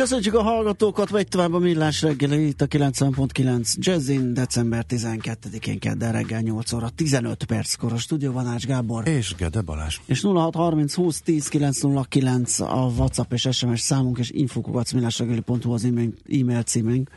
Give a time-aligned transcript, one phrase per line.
[0.00, 6.12] Köszönjük a hallgatókat, vagy tovább a millás reggeli itt a 90.9 Jazzin, december 12-én kedden
[6.12, 9.08] reggel 8 óra 15 perckor a stúdióban Ács Gábor.
[9.08, 9.98] És Gede Balázs.
[10.06, 16.62] És 0630 20 10 909 a WhatsApp és SMS számunk, és infokukat millásreggeli.hu az e-mail,
[16.62, 17.10] címünk,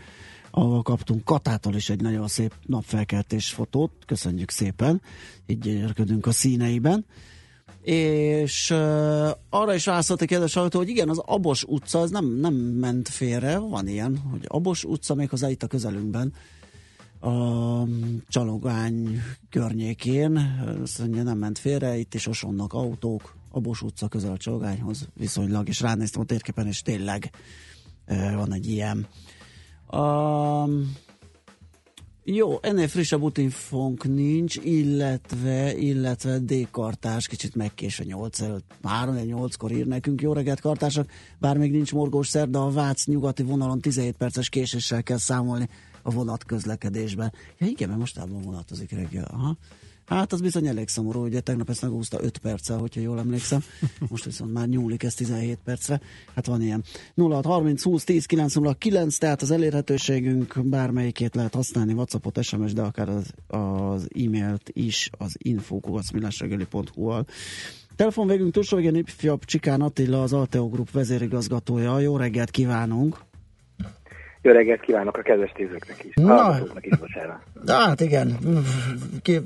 [0.52, 3.92] ahol kaptunk Katától is egy nagyon szép napfelkeltés fotót.
[4.06, 5.02] Köszönjük szépen,
[5.48, 7.06] így gyönyörködünk a színeiben
[7.84, 12.26] és uh, arra is válaszolt a kedves hallgató, hogy igen, az Abos utca az nem,
[12.26, 16.34] nem ment félre, van ilyen, hogy Abos utca méghozzá itt a közelünkben,
[17.20, 17.84] a
[18.28, 20.38] Csalogány környékén,
[20.82, 25.68] azt mondja, nem ment félre, itt is osonnak autók, Abos utca közel a Csalogányhoz viszonylag,
[25.68, 27.32] és ránéztem a térképen, és tényleg
[28.08, 29.08] uh, van egy ilyen.
[32.24, 39.86] Jó, ennél frissebb útinfónk nincs, illetve, illetve D-kartás, kicsit megkésve 8 előtt, 3 8-kor ír
[39.86, 44.16] nekünk, jó reggelt kartások, bár még nincs morgós szer, de a Vác nyugati vonalon 17
[44.16, 45.70] perces késéssel kell számolni
[46.02, 47.34] a vonat közlekedésben.
[47.58, 49.26] Ja igen, mert mostában vonatozik reggel.
[49.32, 49.58] Aha.
[50.14, 53.64] Hát az bizony elég szomorú, ugye tegnap ezt megúszta 5 perccel, hogyha jól emlékszem.
[54.10, 56.02] Most viszont már nyúlik ez 17 percre.
[56.36, 56.84] Hát van ilyen.
[57.16, 63.10] 06 30 20 10 909, tehát az elérhetőségünk bármelyikét lehet használni, Whatsappot, SMS, de akár
[63.10, 67.26] az, az e-mailt is az info.milásregeli.hu-val.
[67.96, 72.00] Telefon végünk túlsó ifjabb Csikán Attila, az Alteo Group vezérigazgatója.
[72.00, 73.32] Jó reggelt kívánunk!
[74.44, 76.14] Jó reggelt kívánok a kedves nézőknek is.
[76.16, 77.40] Na, is, bocsánat.
[77.68, 78.38] Hát igen,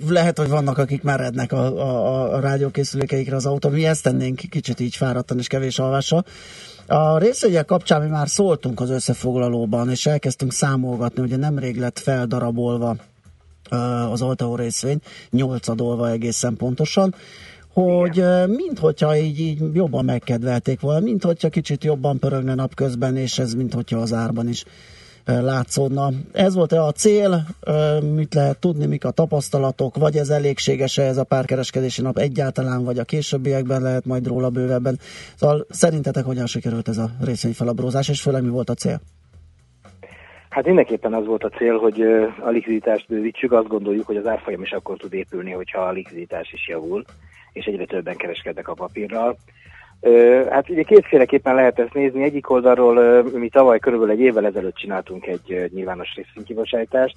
[0.08, 3.72] lehet, hogy vannak, akik merednek a, a, a rádiókészülékeikre az autón.
[3.72, 6.26] Mi ezt tennénk kicsit így fáradtan és kevés alvással.
[6.88, 12.96] A részvegyek kapcsán mi már szóltunk az összefoglalóban, és elkezdtünk számolgatni, ugye nemrég lett feldarabolva
[14.12, 17.16] az Alteo részvény, nyolcadolva egészen pontosan,
[17.82, 18.50] hogy Igen.
[18.50, 23.54] mint hogyha így, így jobban megkedvelték volna, mint hogyha kicsit jobban pörögne napközben, és ez
[23.54, 24.66] mint hogyha az árban is
[25.26, 26.10] látszódna.
[26.32, 27.44] Ez volt-e a cél,
[28.16, 33.00] mit lehet tudni, mik a tapasztalatok, vagy ez elégséges-e ez a párkereskedési nap egyáltalán, vagy
[33.00, 34.98] a későbbiekben lehet majd róla bővebben.
[35.36, 39.02] Szóval szerintetek hogyan sikerült ez a részvényfelabrózás, és főleg mi volt a cél?
[40.50, 42.02] Hát mindenképpen az volt a cél, hogy
[42.42, 46.52] a likviditást bővítsük, azt gondoljuk, hogy az árfolyam is akkor tud épülni, hogyha a likviditás
[46.54, 47.04] is javul
[47.58, 49.38] és egyre többen kereskednek a papírral.
[50.50, 52.24] Hát ugye kétféleképpen lehet ezt nézni.
[52.24, 57.16] Egyik oldalról mi tavaly körülbelül egy évvel ezelőtt csináltunk egy nyilvános részvénykibocsájtást,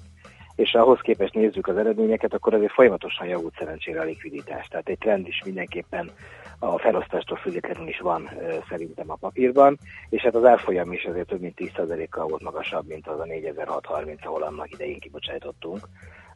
[0.55, 4.67] és ahhoz képest nézzük az eredményeket, akkor azért folyamatosan javult szerencsére a likviditás.
[4.67, 6.11] Tehát egy trend is mindenképpen
[6.59, 8.29] a felosztástól függetlenül is van
[8.69, 9.77] szerintem a papírban,
[10.09, 14.25] és hát az árfolyam is azért több mint 10%-kal volt magasabb, mint az a 4630,
[14.25, 15.79] ahol annak idején kibocsátottunk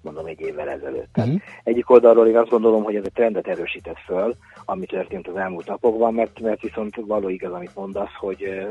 [0.05, 1.17] mondom egy évvel ezelőtt.
[1.17, 1.41] Uh-huh.
[1.63, 4.35] Egyik oldalról én azt gondolom, hogy ez a trendet erősített föl,
[4.65, 8.67] ami történt az elmúlt napokban, mert, mert viszont való igaz, amit mondasz, hogy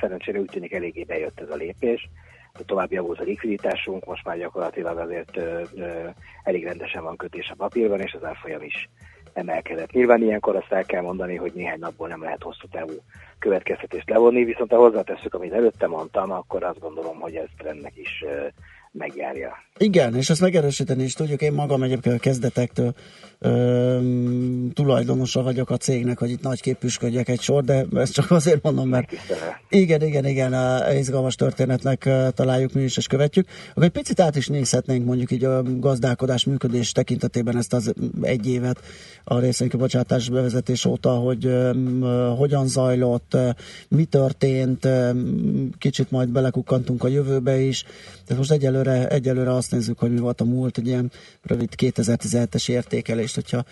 [0.00, 2.08] szerencsére úgy tűnik eléggé bejött ez a lépés,
[2.66, 5.40] tovább javult a likviditásunk, most már gyakorlatilag azért
[6.44, 8.88] elég rendesen van kötés a papírban, és az árfolyam is
[9.32, 9.90] emelkedett.
[9.90, 12.92] Nyilván ilyenkor azt el kell mondani, hogy néhány napból nem lehet hosszú távú
[13.38, 18.24] következtetést levonni, viszont ha hozzátesszük, amit előtte mondtam, akkor azt gondolom, hogy ez trendnek is
[18.92, 19.52] megjárja.
[19.78, 21.42] Igen, és ezt megerősíteni is tudjuk.
[21.42, 22.94] Én magam egyébként a kezdetektől
[23.38, 23.98] ö,
[24.72, 28.88] tulajdonosa vagyok a cégnek, hogy itt nagy képüsködjek egy sor, de ezt csak azért mondom,
[28.88, 29.12] mert
[29.68, 30.54] igen, igen, igen,
[30.96, 33.48] izgalmas történetnek találjuk mi is, és követjük.
[33.70, 38.48] Akkor egy picit át is nézhetnénk mondjuk így a gazdálkodás működés tekintetében ezt az egy
[38.48, 38.80] évet
[39.24, 41.72] a részvénykibocsátás bevezetés óta, hogy ö,
[42.36, 43.36] hogyan zajlott,
[43.88, 44.88] mi történt,
[45.78, 47.82] kicsit majd belekukkantunk a jövőbe is.
[48.24, 51.10] Tehát most egyelőre, egyelőre azt nézzük, hogy mi volt a múlt, egy ilyen
[51.42, 53.62] rövid 2017-es értékelést, hogyha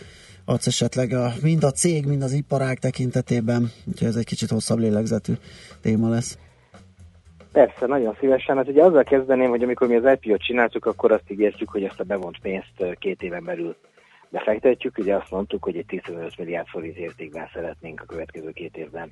[0.44, 4.79] adsz esetleg a, mind a cég, mind az iparág tekintetében, úgyhogy ez egy kicsit hosszabb
[4.79, 5.33] lélegzetű
[5.81, 6.38] téma lesz.
[7.53, 8.56] Persze, nagyon szívesen.
[8.56, 12.00] Hát ugye azzal kezdeném, hogy amikor mi az IPO-t csináltuk, akkor azt ígértük, hogy ezt
[12.00, 13.77] a bevont pénzt két éven belül
[14.29, 14.99] befektetjük.
[14.99, 19.11] Ugye azt mondtuk, hogy egy 15 milliárd forint értékben szeretnénk a következő két évben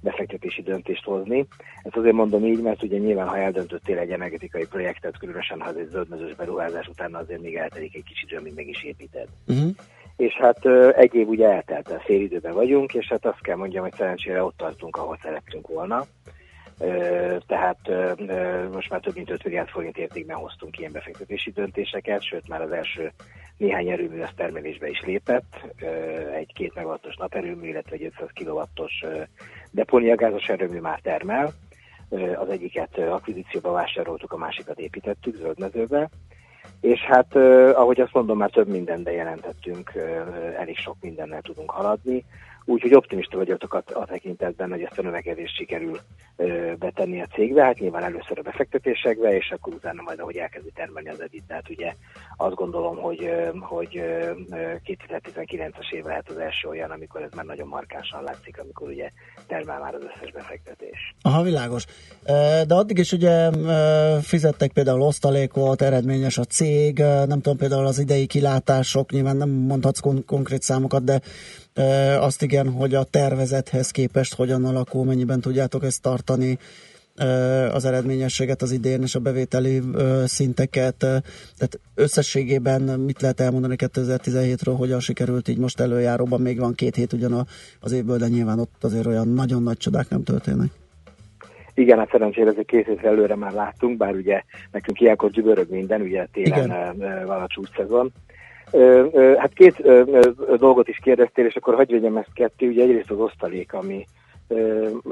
[0.00, 1.46] befektetési döntést hozni.
[1.82, 5.76] Ezt azért mondom így, mert ugye nyilván, ha eldöntöttél egy energetikai projektet, különösen ha ez
[5.76, 9.26] egy zöldmezős beruházás utána azért még eltelik egy kicsit, amíg meg is építed.
[9.46, 9.70] Uh-huh.
[10.16, 10.66] És hát
[10.96, 14.56] egy év ugye eltelt, a időben vagyunk, és hát azt kell mondjam, hogy szerencsére ott
[14.56, 16.06] tartunk, ahol szerettünk volna.
[17.46, 17.78] tehát
[18.72, 22.70] most már több mint 5 milliárd forint értékben hoztunk ilyen befektetési döntéseket, sőt már az
[22.70, 23.12] első
[23.58, 25.60] néhány erőmű az termelésbe is lépett,
[26.34, 29.04] egy két megawattos naperőmű, illetve egy 500 kilowattos
[29.70, 31.52] depóniagázos erőmű már termel,
[32.36, 36.08] az egyiket akvizícióba vásároltuk, a másikat építettük zöldmezőbe,
[36.80, 37.36] és hát
[37.74, 39.92] ahogy azt mondom, már több mindenben jelentettünk,
[40.58, 42.24] elég sok mindennel tudunk haladni.
[42.68, 45.98] Úgyhogy optimista vagyok a, a tekintetben, hogy ezt a növekedést sikerül
[46.36, 50.70] ö, betenni a cégbe, hát nyilván először a befektetésekbe, és akkor utána majd, ahogy elkezdi
[50.74, 51.44] termelni az edit.
[51.46, 51.94] Tehát ugye
[52.36, 53.30] azt gondolom, hogy,
[53.60, 54.02] hogy
[54.84, 59.10] 2019-es év lehet az első olyan, amikor ez már nagyon markánsan látszik, amikor ugye
[59.46, 61.14] termel már az összes befektetés.
[61.22, 61.84] Aha, világos.
[62.66, 63.50] De addig is ugye
[64.22, 70.00] fizettek például osztalékot, eredményes a cég, nem tudom például az idei kilátások, nyilván nem mondhatsz
[70.00, 71.20] kon- konkrét számokat, de
[72.18, 76.58] azt igen, hogy a tervezethez képest hogyan alakul, mennyiben tudjátok ezt tartani,
[77.72, 79.80] az eredményességet az idén és a bevételi
[80.24, 80.96] szinteket.
[80.96, 87.12] Tehát összességében mit lehet elmondani 2017-ről, hogyan sikerült így most előjáróban, még van két hét
[87.12, 87.46] ugyan
[87.80, 90.68] az évből, de nyilván ott azért olyan nagyon nagy csodák nem történnek.
[91.74, 96.00] Igen, hát szerencsére ezek két hétre előre már láttunk, bár ugye nekünk ilyenkor gyűbörög minden,
[96.00, 97.26] ugye télen Igen.
[97.26, 97.46] van a
[99.38, 99.82] Hát két
[100.56, 102.66] dolgot is kérdeztél, és akkor hagyj vegyem ezt ketté.
[102.66, 104.06] Ugye egyrészt az osztalék, ami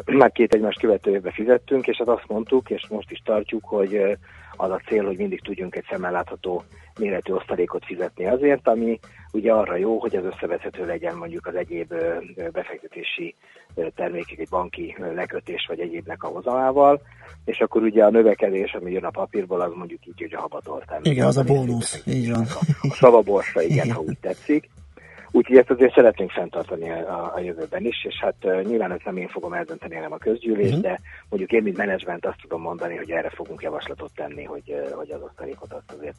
[0.07, 4.19] már két egymást követő évben fizettünk, és hát azt mondtuk, és most is tartjuk, hogy
[4.57, 6.63] az a cél, hogy mindig tudjunk egy szemmel látható
[6.99, 8.99] méretű osztalékot fizetni azért, ami
[9.33, 11.95] ugye arra jó, hogy az összevethető legyen mondjuk az egyéb
[12.53, 13.35] befektetési
[13.95, 17.01] termékek, egy banki lekötés vagy egyébnek a hozamával,
[17.45, 21.01] és akkor ugye a növekedés, ami jön a papírból, az mondjuk így, hogy a habatortán.
[21.03, 22.41] Igen, az a bónusz, így van.
[22.41, 24.69] A, a szavaborsa, igen, ha úgy tetszik.
[25.37, 29.17] Úgyhogy ezt azért szeretnénk fenntartani a, a jövőben is, és hát uh, nyilván ezt nem
[29.17, 30.83] én fogom eldönteni, hanem a közgyűlés, uh-huh.
[30.83, 34.91] de mondjuk én, mint menedzsment azt tudom mondani, hogy erre fogunk javaslatot tenni, hogy, uh,
[34.91, 36.17] hogy az osztalékot azt azért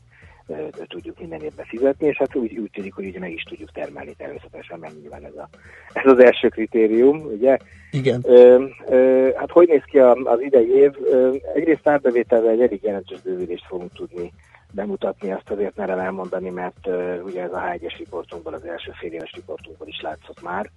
[0.48, 3.72] uh, tudjuk minden évben fizetni, és hát úgy, úgy tűnik, hogy ugye meg is tudjuk
[3.72, 5.48] termelni természetesen, mert nyilván ez, a,
[5.94, 7.58] ez az első kritérium, ugye?
[7.92, 8.22] Igen.
[8.24, 10.92] Uh, uh, hát hogy néz ki az idei év?
[11.00, 14.32] Uh, egyrészt árbevételvel egy elég jelentős bővülést fogunk tudni
[14.78, 19.12] bemutatni, azt azért merem elmondani, mert uh, ugye ez a H1-es riportunkból, az első fél
[19.12, 20.70] éves riportunkból is látszott már,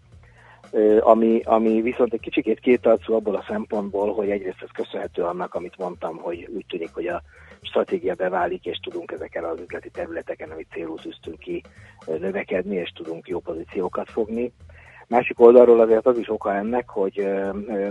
[0.70, 5.54] uh, ami, ami viszont egy kicsikét kétarcú abból a szempontból, hogy egyrészt ez köszönhető annak,
[5.54, 7.22] amit mondtam, hogy úgy tűnik, hogy a
[7.62, 11.62] stratégia beválik, és tudunk ezeken az üzleti területeken, amit célul tűztünk ki,
[12.06, 14.52] növekedni, és tudunk jó pozíciókat fogni.
[15.08, 17.28] Másik oldalról azért az is oka ennek, hogy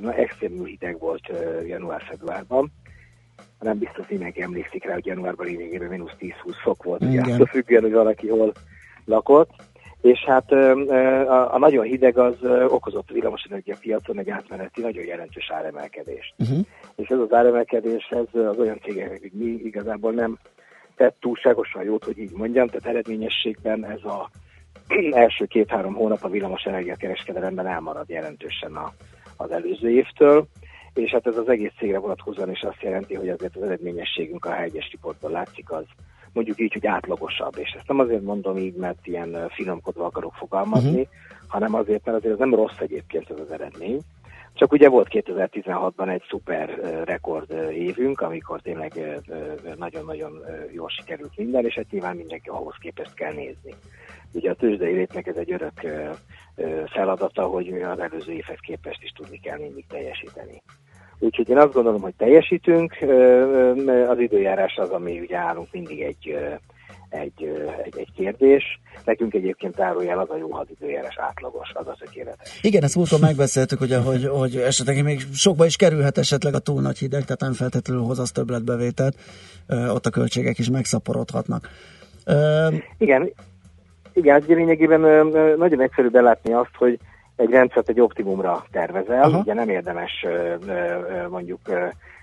[0.02, 1.32] na, extrémül hideg volt
[1.66, 2.72] január-februárban,
[3.60, 6.32] nem biztos mindenki emlékszik rá, hogy januárban lényegében mínusz 10-20
[6.64, 8.54] fok volt, ugye attól függően, hogy valaki hol
[9.06, 9.50] lakott.
[10.02, 12.36] És hát a, a nagyon hideg az
[12.68, 16.34] okozott villamosenergia piacon egy átmeneti, nagyon jelentős áremelkedést.
[16.38, 16.60] Uh-huh.
[16.96, 20.38] És ez az áremelkedés ez az olyan cégeknek, hogy mi igazából nem
[20.96, 24.30] tett túlságosan jót, hogy így mondjam, tehát eredményességben ez a
[25.24, 28.94] első két-három hónap a villamosenergia kereskedelemben elmarad jelentősen a,
[29.38, 30.48] az előző évtől
[30.94, 34.50] és hát ez az egész cégre vonatkozóan is azt jelenti, hogy azért az eredményességünk a
[34.50, 35.86] H1-es riportban látszik, az
[36.34, 37.58] mondjuk így, hogy átlagosabb.
[37.58, 41.08] És ezt nem azért mondom így, mert ilyen finomkodva akarok fogalmazni, uh-huh.
[41.48, 44.00] hanem azért, mert azért ez nem rossz egyébként ez az eredmény.
[44.60, 49.20] Csak ugye volt 2016-ban egy szuper rekord évünk, amikor tényleg
[49.78, 53.74] nagyon-nagyon jól sikerült minden, és hát nyilván mindenki ahhoz képest kell nézni.
[54.34, 55.74] Ugye a tőzsdei létnek ez egy örök
[56.86, 60.62] feladata, hogy az előző évhez képest is tudni kell mindig teljesíteni.
[61.20, 62.98] Úgyhogy én azt gondolom, hogy teljesítünk,
[64.10, 66.38] az időjárás az, ami ugye állunk mindig egy,
[67.10, 68.80] egy, egy, egy kérdés.
[69.06, 72.60] Nekünk egyébként zárójel az a jó, időjárás átlagos, az a tökéletes.
[72.62, 76.82] Igen, ezt múltkor megbeszéltük, ugye, hogy, hogy esetleg még sokba is kerülhet esetleg a túl
[76.82, 79.16] nagy hideg, tehát nem feltétlenül hoz az többletbevételt,
[79.68, 81.70] ott a költségek is megszaporodhatnak.
[82.98, 83.34] Igen,
[84.14, 87.00] igen, ez lényegében nagyon egyszerű belátni azt, hogy
[87.36, 89.22] egy rendszert egy optimumra tervezel.
[89.22, 89.40] Aha.
[89.40, 90.26] Ugye nem érdemes
[91.30, 91.60] mondjuk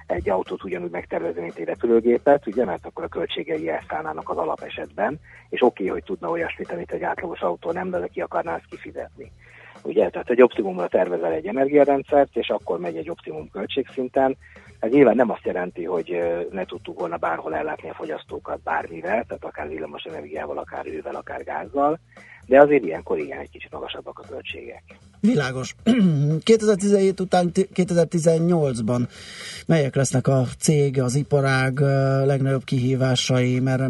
[0.06, 5.20] egy autót ugyanúgy megtervezni, mint egy repülőgépet, ugye, mert akkor a költségei elszállnának az alapesetben,
[5.48, 8.66] és oké, okay, hogy tudna olyasmit, amit egy átlagos autó nem, de ki akarná ezt
[8.70, 9.32] kifizetni.
[9.82, 14.36] Ugye, tehát egy optimumra tervezel egy energiarendszert, és akkor megy egy optimum költségszinten.
[14.78, 19.44] Ez nyilván nem azt jelenti, hogy ne tudtuk volna bárhol ellátni a fogyasztókat bármivel, tehát
[19.44, 21.98] akár villamos energiával, akár ővel, akár gázzal,
[22.46, 24.82] de azért ilyenkor igen, egy kicsit magasabbak a költségek.
[25.20, 25.74] Világos.
[26.44, 29.08] 2017 után 2018-ban
[29.66, 31.80] melyek lesznek a cég, az iparág
[32.26, 33.88] legnagyobb kihívásai, merre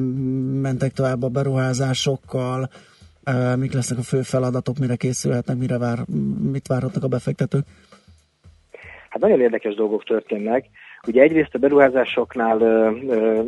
[0.60, 2.68] mentek tovább a beruházásokkal,
[3.56, 5.98] mik lesznek a fő feladatok, mire készülhetnek, mire vár,
[6.50, 7.64] mit várhatnak a befektetők?
[9.08, 10.64] Hát nagyon érdekes dolgok történnek.
[11.06, 13.42] Ugye egyrészt a beruházásoknál ö, ö,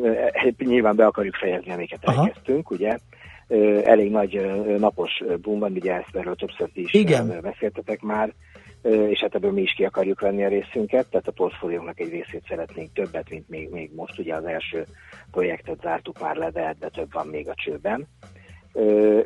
[0.59, 2.23] nyilván be akarjuk fejezni, amiket Aha.
[2.23, 2.99] elkezdtünk, ugye.
[3.85, 4.41] Elég nagy
[4.79, 7.39] napos boom van, ugye ezt erről többször is Igen.
[7.43, 8.33] beszéltetek már,
[8.83, 12.45] és hát ebből mi is ki akarjuk venni a részünket, tehát a portfóliónknak egy részét
[12.49, 14.19] szeretnénk többet, mint még, még most.
[14.19, 14.85] Ugye az első
[15.31, 18.07] projektet zártuk már le, de, de több van még a csőben.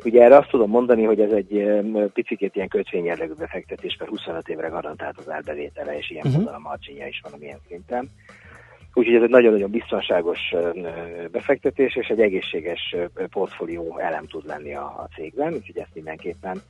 [0.03, 1.81] Ugye erre azt tudom mondani, hogy ez egy
[2.13, 6.55] picit ilyen kötvényjellegű befektetés, mert 25 évre garantált az árbevétele, és ilyen uh-huh.
[6.55, 8.09] a marginja is van milyen szinten.
[8.93, 10.39] Úgyhogy ez egy nagyon-nagyon biztonságos
[11.31, 12.95] befektetés, és egy egészséges
[13.29, 16.61] portfólió elem tud lenni a, a cégben, úgyhogy ezt mindenképpen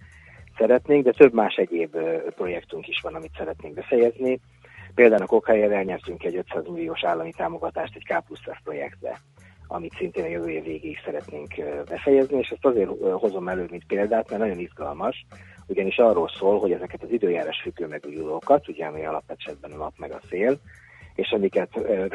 [0.57, 1.97] szeretnénk, de több más egyéb
[2.35, 4.39] projektünk is van, amit szeretnénk befejezni.
[4.95, 9.19] Például a Kokhelyel elnyertünk egy 500 milliós állami támogatást egy K plusz projektbe,
[9.67, 11.53] amit szintén a jövő év végéig szeretnénk
[11.89, 15.25] befejezni, és ezt azért hozom elő, mint példát, mert nagyon izgalmas,
[15.67, 20.11] ugyanis arról szól, hogy ezeket az időjárás függő megújulókat, ugye ami alapesetben a nap meg
[20.11, 20.59] a szél,
[21.15, 21.69] és amiket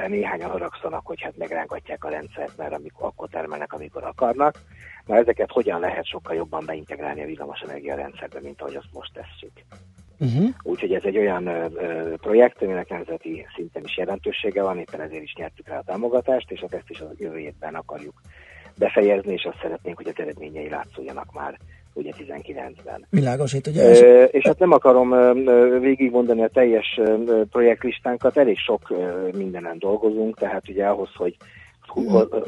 [0.09, 4.55] néhányan haragszanak, hogy hát megrángatják a rendszert, mert amikor, akkor termelnek, amikor akarnak.
[5.07, 9.53] Na ezeket hogyan lehet sokkal jobban beintegrálni a villamosenergia rendszerbe, mint ahogy azt most tesszük.
[10.21, 10.49] Uh-huh.
[10.63, 15.23] Úgyhogy ez egy olyan ö, ö, projekt, aminek nemzeti szinten is jelentősége van, éppen ezért
[15.23, 18.21] is nyertük rá a támogatást, és hát ezt is a jövő évben akarjuk
[18.79, 21.59] befejezni, és azt szeretnénk, hogy az eredményei látszódjanak már
[21.93, 23.07] ugye 19-ben.
[23.11, 23.83] Világos, itt ugye...
[23.83, 25.11] Ö, és hát nem akarom
[25.81, 27.01] végigmondani a teljes
[27.51, 28.93] projektlistánkat, elég sok
[29.33, 31.37] mindenen dolgozunk, tehát ugye ahhoz, hogy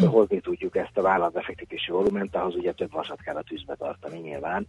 [0.06, 4.66] hozni tudjuk ezt a vállalatbefektetési volument, ahhoz ugye több vasat kell a tűzbe tartani nyilván,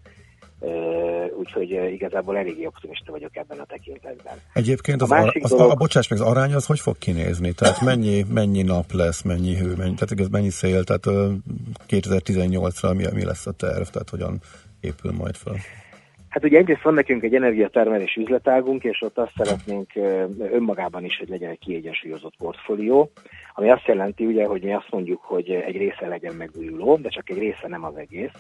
[1.38, 4.34] úgyhogy igazából eléggé optimista vagyok ebben a tekintetben.
[4.54, 5.72] Egyébként az, a, ar- az dolog...
[5.72, 7.52] a, bocsáss meg, az arány az hogy fog kinézni?
[7.52, 11.34] Tehát mennyi, mennyi nap lesz, mennyi hő, mennyi, tehát ez mennyi szél, tehát
[11.88, 14.40] 2018-ra mi, mi lesz a terv, tehát hogyan
[14.80, 15.56] épül majd fel?
[16.30, 19.92] Hát ugye egyrészt van nekünk egy energiatermelés üzletágunk, és ott azt szeretnénk
[20.52, 23.12] önmagában is, hogy legyen egy kiegyensúlyozott portfólió,
[23.54, 27.30] ami azt jelenti ugye, hogy mi azt mondjuk, hogy egy része legyen megújuló, de csak
[27.30, 28.32] egy része nem az egész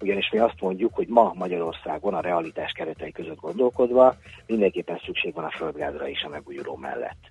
[0.00, 4.16] ugyanis mi azt mondjuk, hogy ma Magyarországon a realitás keretei között gondolkodva
[4.46, 7.30] mindenképpen szükség van a földgázra is a megújuló mellett.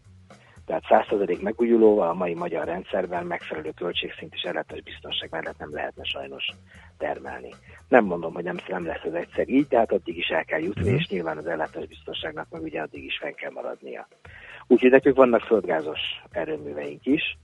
[0.65, 6.03] Tehát 100% megújulóval a mai magyar rendszerben megfelelő költségszint és ellátás biztonság mellett nem lehetne
[6.03, 6.45] sajnos
[6.97, 7.53] termelni.
[7.87, 10.59] Nem mondom, hogy nem, nem lesz ez egyszer így, de hát addig is el kell
[10.59, 14.07] jutni, és nyilván az ellátás biztonságnak meg ugye addig is fenn kell maradnia.
[14.67, 15.99] Úgyhogy nekünk vannak földgázos
[16.31, 17.37] erőműveink is,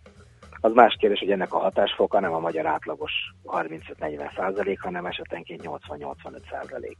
[0.65, 3.11] az más kérdés, hogy ennek a hatásfoka nem a magyar átlagos
[3.45, 6.97] 35-40 százalék, hanem esetenként 80-85 százalék.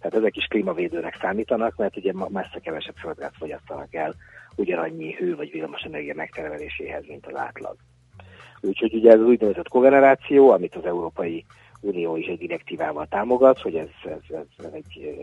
[0.00, 4.14] Tehát ezek is klímavédőnek számítanak, mert ugye messze kevesebb földgáz fogyasztanak el
[4.56, 7.76] ugyanannyi hő vagy villamos energia megtermeléséhez, mint az átlag.
[8.60, 11.44] Úgyhogy ugye ez az úgynevezett kogeneráció, amit az Európai
[11.80, 15.18] Unió is egy direktívával támogat, hogy ez, ez, ez, egy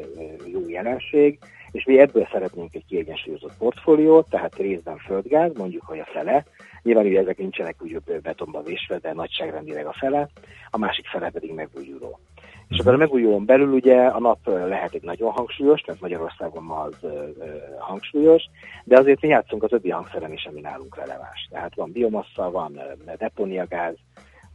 [0.45, 1.39] jó jelenség,
[1.71, 6.45] és mi ebből szeretnénk egy kiegyensúlyozott portfóliót, tehát részben földgáz, mondjuk, hogy a fele,
[6.83, 10.29] nyilván ugye ezek nincsenek úgy betonba vésve, de nagyságrendileg a fele,
[10.69, 12.19] a másik fele pedig megújuló.
[12.69, 16.79] És akkor a megújulón belül ugye a nap lehet egy nagyon hangsúlyos, tehát Magyarországon ma
[16.79, 17.45] az ö, ö,
[17.79, 18.43] hangsúlyos,
[18.83, 21.47] de azért mi játszunk a többi hangszeren is, ami nálunk releváns.
[21.51, 22.79] Tehát van biomassa, van
[23.17, 23.95] depóniagáz,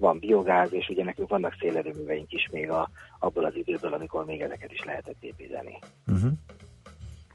[0.02, 4.40] van biogáz, és ugye nekünk vannak szélerőműveink is még a, abból az időből, amikor még
[4.40, 5.78] ezeket is lehetett építeni.
[6.06, 6.30] Uh-huh.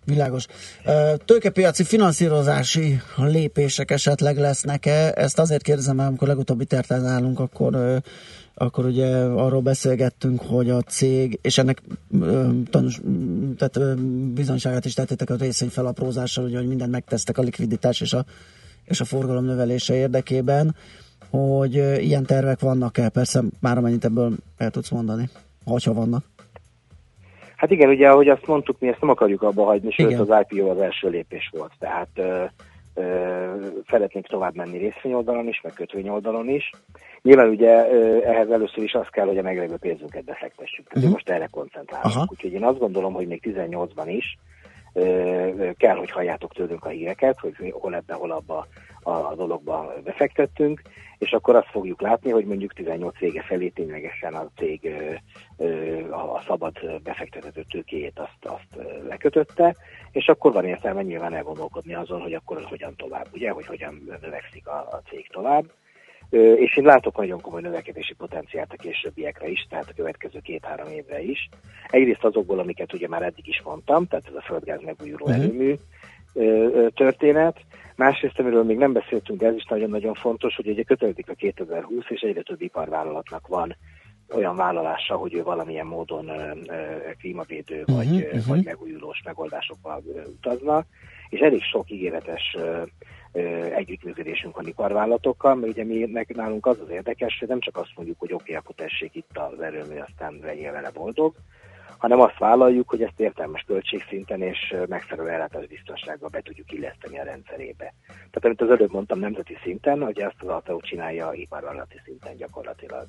[0.06, 0.46] Világos.
[1.26, 5.12] Tőkepiaci finanszírozási lépések esetleg lesznek-e?
[5.16, 8.02] Ezt azért kérdezem, mert amikor legutóbbi terten állunk, akkor,
[8.54, 11.82] akkor ugye arról beszélgettünk, hogy a cég, és ennek
[13.58, 14.00] tehát
[14.34, 18.26] bizonyságát is tettétek a részény felaprózással, ugye, hogy mindent megtesztek a likviditás és a,
[18.86, 20.76] és a forgalom növelése érdekében,
[21.30, 23.10] hogy ilyen tervek vannak-e?
[23.10, 25.30] Persze már amennyit ebből el tudsz mondani,
[25.66, 26.24] ha vannak.
[27.58, 30.20] Hát igen, ugye ahogy azt mondtuk, mi ezt nem akarjuk abba hagyni, sőt igen.
[30.20, 32.44] az IPO az első lépés volt, tehát ö,
[32.94, 33.04] ö,
[33.90, 36.70] szeretnénk tovább menni részvényoldalon is, meg kötvényoldalon is.
[37.22, 40.92] Nyilván ugye ö, ehhez először is az kell, hogy a meglevő pénzünket befektessük.
[40.96, 41.12] Uh-huh.
[41.12, 42.32] most erre koncentrálunk.
[42.32, 44.38] Úgyhogy én azt gondolom, hogy még 18-ban is
[44.94, 48.68] ö, kell, hogy halljátok tőlünk a híreket, hogy hol ebbe, hol abba
[49.04, 50.82] a dologba befektettünk,
[51.18, 54.92] és akkor azt fogjuk látni, hogy mondjuk 18 vége felé ténylegesen a cég
[56.12, 59.76] a szabad befektető tőkéjét azt, azt lekötötte,
[60.12, 64.68] és akkor van értelme nyilván elgondolkodni azon, hogy akkor hogyan tovább, ugye, hogy hogyan növekszik
[64.68, 65.66] a, a cég tovább.
[66.56, 71.22] És én látok nagyon komoly növekedési potenciált a későbbiekre is, tehát a következő két-három évre
[71.22, 71.50] is.
[71.90, 75.44] Egyrészt azokból, amiket ugye már eddig is mondtam, tehát ez a földgáz megújuló uh-huh.
[75.44, 75.76] erőmű
[76.94, 77.58] történet,
[77.98, 82.22] Másrészt, amiről még nem beszéltünk, ez is nagyon-nagyon fontos, hogy ugye kötődik a 2020, és
[82.22, 83.76] egyre több iparvállalatnak van
[84.36, 86.32] olyan vállalása, hogy ő valamilyen módon
[87.20, 88.46] klímavédő uh-huh, vagy, uh-huh.
[88.46, 90.86] vagy megújulós megoldásokba utazna,
[91.30, 92.58] és elég sok ígéretes
[93.76, 98.20] együttműködésünk van iparvállalatokkal, mert ugye mi nálunk az az érdekes, hogy nem csak azt mondjuk,
[98.20, 101.36] hogy oké, okay, akkor tessék itt az erőmű, aztán legyél vele boldog,
[101.98, 107.94] hanem azt vállaljuk, hogy ezt értelmes költségszinten és megfelelő ellátásbiztonsággal be tudjuk illeszteni a rendszerébe.
[108.08, 113.06] Tehát amit az előbb mondtam nemzeti szinten, hogy ezt az Alteo csinálja iparvállalati szinten gyakorlatilag.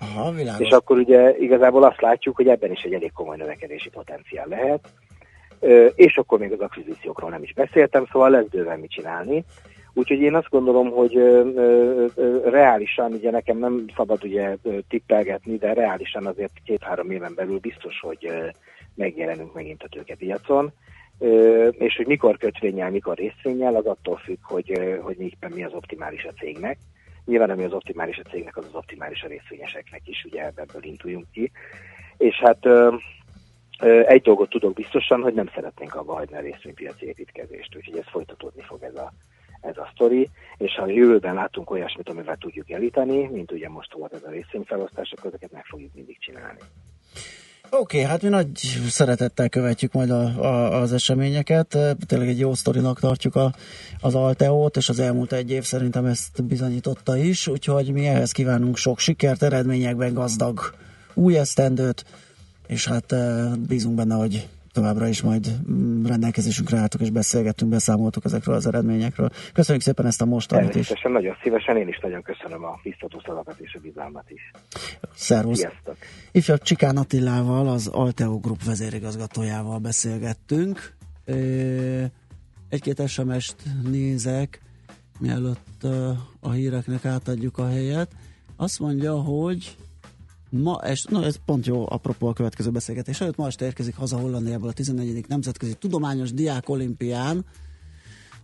[0.00, 0.66] Aha, világos.
[0.66, 4.88] És akkor ugye igazából azt látjuk, hogy ebben is egy elég komoly növekedési potenciál lehet,
[5.94, 9.44] és akkor még az akvizíciókról nem is beszéltem, szóval lesz bőven mit csinálni.
[9.98, 14.56] Úgyhogy én azt gondolom, hogy ö, ö, ö, reálisan, ugye nekem nem szabad ugye
[14.88, 18.32] tippelgetni, de reálisan azért két-három éven belül biztos, hogy
[18.94, 20.72] megjelenünk megint a tőkepiacon.
[21.70, 26.32] És hogy mikor kötvényel, mikor részvényel, az attól függ, hogy, hogy mi az optimális a
[26.32, 26.78] cégnek.
[27.24, 31.26] Nyilván ami az optimális a cégnek, az az optimális a részvényeseknek is, ugye ebből induljunk
[31.32, 31.50] ki.
[32.16, 32.66] És hát
[34.06, 38.62] egy dolgot tudok biztosan, hogy nem szeretnénk abba hagyni a részvénypiaci építkezést, úgyhogy ez folytatódni
[38.62, 39.12] fog ez a,
[39.60, 44.12] ez a sztori, és ha jövőben látunk olyasmit, amivel tudjuk elítani, mint ugye most volt
[44.12, 46.58] ez a részvényfelosztás, akkor ezeket meg fogjuk mindig csinálni.
[47.70, 48.48] Oké, okay, hát mi nagy
[48.88, 51.78] szeretettel követjük majd a, a, az eseményeket.
[52.06, 53.52] Tényleg egy jó sztorinak tartjuk a,
[54.00, 58.76] az Alteót, és az elmúlt egy év szerintem ezt bizonyította is, úgyhogy mi ehhez kívánunk
[58.76, 60.60] sok sikert, eredményekben gazdag
[61.14, 62.04] új esztendőt,
[62.66, 63.14] és hát
[63.68, 69.30] bízunk benne, hogy továbbra is majd mm, rendelkezésünkre álltok és beszélgettünk, beszámoltuk ezekről az eredményekről.
[69.52, 70.92] Köszönjük szépen ezt a mostanit is.
[71.02, 74.50] nagyon szívesen, én is nagyon köszönöm a biztató szavakat és a bizalmat is.
[75.14, 75.58] Szervusz.
[75.58, 75.96] Sziasztok.
[76.32, 80.94] Ifjabb Csikán Attilával, az Alteo Group vezérigazgatójával beszélgettünk.
[82.68, 84.60] Egy-két SMS-t nézek,
[85.20, 85.86] mielőtt
[86.40, 88.10] a híreknek átadjuk a helyet.
[88.56, 89.76] Azt mondja, hogy
[90.50, 94.18] Ma est, na ez pont jó, apropó a következő beszélgetés előtt, ma este érkezik haza
[94.18, 95.28] Hollandiából a 14.
[95.28, 97.44] Nemzetközi Tudományos Diák Olimpián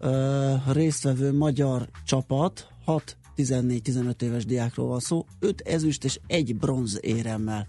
[0.00, 6.98] uh, résztvevő magyar csapat, 6 14-15 éves diákról van szó, 5 ezüst és egy bronz
[7.02, 7.66] éremmel.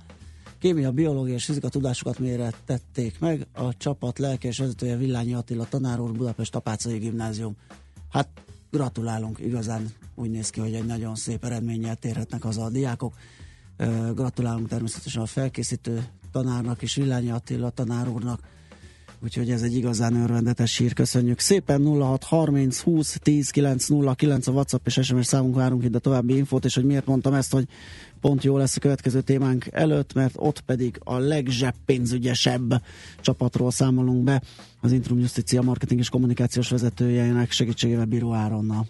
[0.59, 5.99] Kémia, biológia és fizika tudásukat mérre tették meg, a csapat lelkes vezetője Villányi Attila tanár
[5.99, 7.55] úr, Budapest Apácai Gimnázium.
[8.09, 8.29] Hát
[8.71, 13.13] gratulálunk, igazán úgy néz ki, hogy egy nagyon szép eredménnyel térhetnek haza a diákok.
[14.13, 18.39] Gratulálunk természetesen a felkészítő tanárnak és Villányi Attila tanár úrnak,
[19.23, 21.85] úgyhogy ez egy igazán örvendetes hír, köszönjük szépen.
[21.85, 26.35] 06 30 20 10 9 0 9 a WhatsApp és SMS számunk várunk a további
[26.35, 27.67] infót, és hogy miért mondtam ezt, hogy
[28.21, 32.81] pont jó lesz a következő témánk előtt, mert ott pedig a legzseppénzügyesebb
[33.21, 34.41] csapatról számolunk be,
[34.81, 38.87] az Intrum Justicia marketing és kommunikációs vezetőjének segítségével Bíró Áronnal.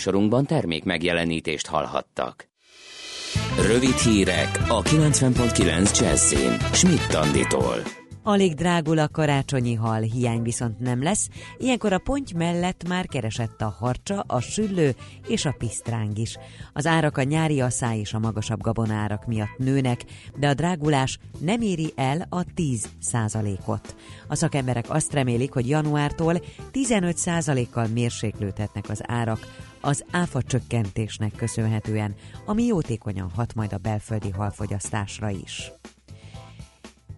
[0.00, 2.48] Műsorunkban termék megjelenítést hallhattak.
[3.66, 6.58] Rövid hírek a 90.9 Jazzin.
[6.72, 7.82] Schmidt Anditól.
[8.22, 11.28] Alig drágul a karácsonyi hal, hiány viszont nem lesz.
[11.58, 14.94] Ilyenkor a ponty mellett már keresett a harcsa, a süllő
[15.28, 16.38] és a pisztráng is.
[16.72, 20.04] Az árak a nyári asszály és a magasabb gabonárak miatt nőnek,
[20.38, 23.94] de a drágulás nem éri el a 10 százalékot.
[24.28, 32.14] A szakemberek azt remélik, hogy januártól 15 százalékkal mérséklődhetnek az árak, az áfa csökkentésnek köszönhetően,
[32.46, 35.72] ami jótékonyan hat majd a belföldi halfogyasztásra is.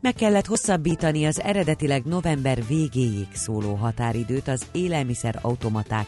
[0.01, 6.07] Meg kellett hosszabbítani az eredetileg november végéig szóló határidőt az élelmiszer automaták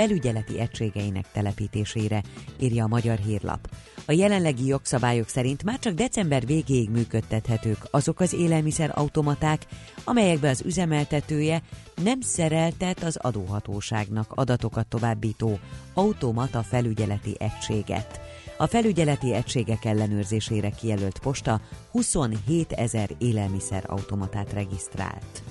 [0.00, 2.22] felügyeleti egységeinek telepítésére,
[2.58, 3.68] írja a Magyar Hírlap.
[4.06, 9.66] A jelenlegi jogszabályok szerint már csak december végéig működtethetők azok az élelmiszer automaták,
[10.04, 11.62] amelyekbe az üzemeltetője
[12.02, 15.58] nem szereltet az adóhatóságnak adatokat továbbító
[15.94, 18.20] automata felügyeleti egységet.
[18.58, 21.60] A felügyeleti egységek ellenőrzésére kijelölt posta
[21.90, 25.42] 27 ezer élelmiszer automatát regisztrált.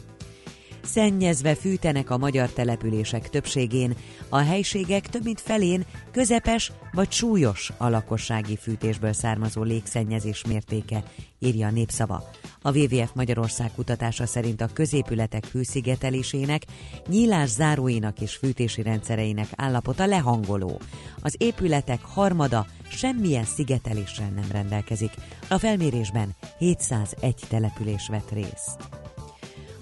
[0.83, 3.95] Szennyezve fűtenek a magyar települések többségén,
[4.29, 11.03] a helységek több mint felén közepes vagy súlyos a lakossági fűtésből származó légszennyezés mértéke,
[11.39, 12.29] írja a népszava.
[12.61, 16.63] A WWF Magyarország kutatása szerint a középületek hőszigetelésének,
[17.07, 20.79] nyílás záróinak és fűtési rendszereinek állapota lehangoló.
[21.21, 25.11] Az épületek harmada semmilyen szigeteléssel nem rendelkezik.
[25.49, 28.98] A felmérésben 701 település vett részt.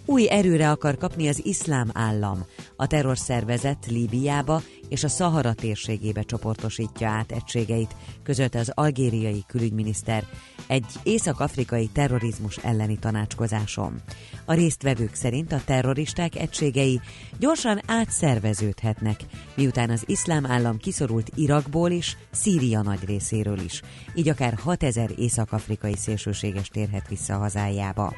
[0.10, 2.46] Új erőre akar kapni az iszlám állam.
[2.76, 10.24] A terrorszervezet Líbiába és a Szahara térségébe csoportosítja át egységeit, közölte az algériai külügyminiszter
[10.68, 14.02] egy észak-afrikai terrorizmus elleni tanácskozáson.
[14.46, 17.00] A résztvevők szerint a terroristák egységei
[17.40, 19.20] gyorsan átszerveződhetnek,
[19.56, 23.82] miután az iszlám állam kiszorult Irakból is, Szíria nagy részéről is,
[24.16, 28.14] így akár 6000 észak-afrikai szélsőséges térhet vissza hazájába.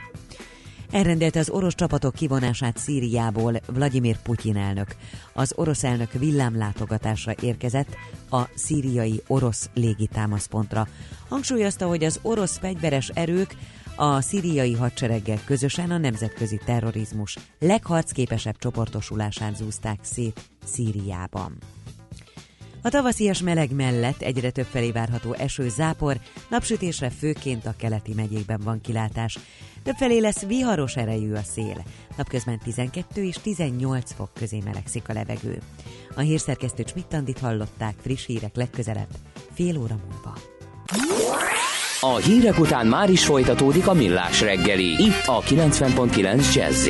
[0.92, 4.96] Elrendelte az orosz csapatok kivonását Szíriából Vladimir Putyin elnök.
[5.34, 7.96] Az orosz elnök villámlátogatásra érkezett
[8.30, 10.88] a szíriai orosz légitámaszpontra.
[11.28, 13.56] Hangsúlyozta, hogy az orosz fegyveres erők
[13.96, 21.58] a szíriai hadsereggel közösen a nemzetközi terrorizmus legharcképesebb csoportosulását zúzták szét Szíriában.
[22.82, 26.18] A tavaszias meleg mellett egyre több felé várható eső, zápor,
[26.50, 29.40] napsütésre főként a keleti megyékben van kilátás.
[29.84, 31.84] Többfelé lesz viharos erejű a szél.
[32.18, 35.62] Napközben 12 és 18 fok közé melegszik a levegő.
[36.16, 39.10] A hírszerkesztő Csmittandit hallották friss hírek legközelebb,
[39.54, 40.38] fél óra múlva.
[42.02, 46.90] A hírek után már is folytatódik a millás reggeli, itt a 90.9 jazz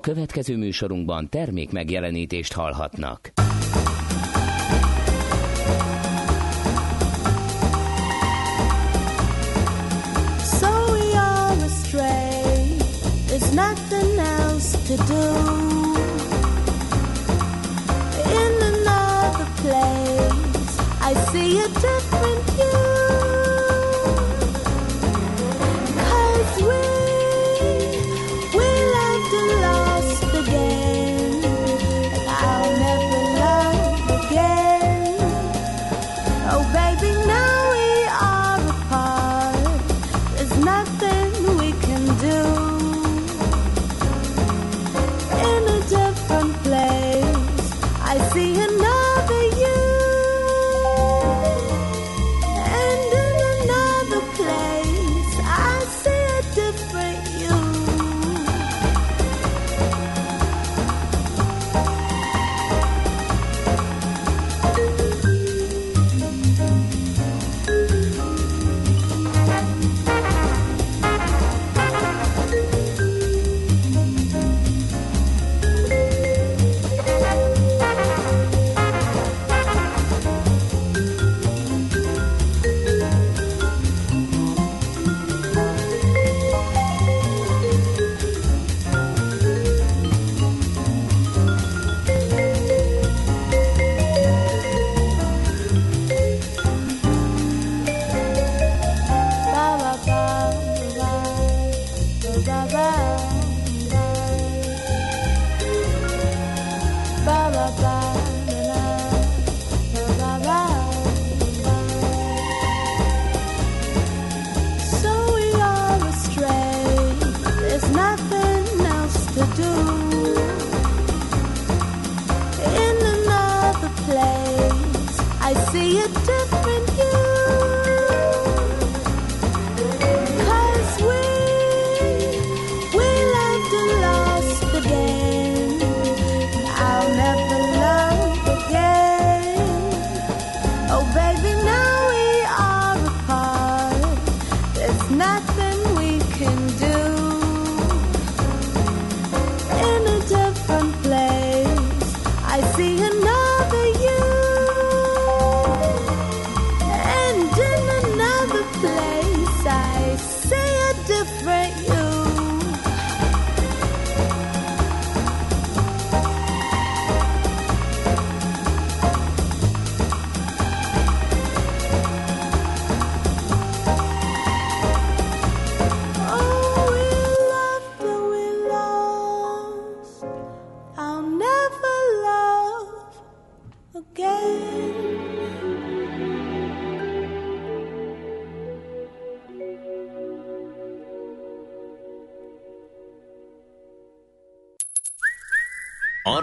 [0.00, 3.32] Következő műsorunkban termék megjelenítést hallhatnak.
[14.90, 15.24] To do.
[18.38, 22.89] In another place, I see a different I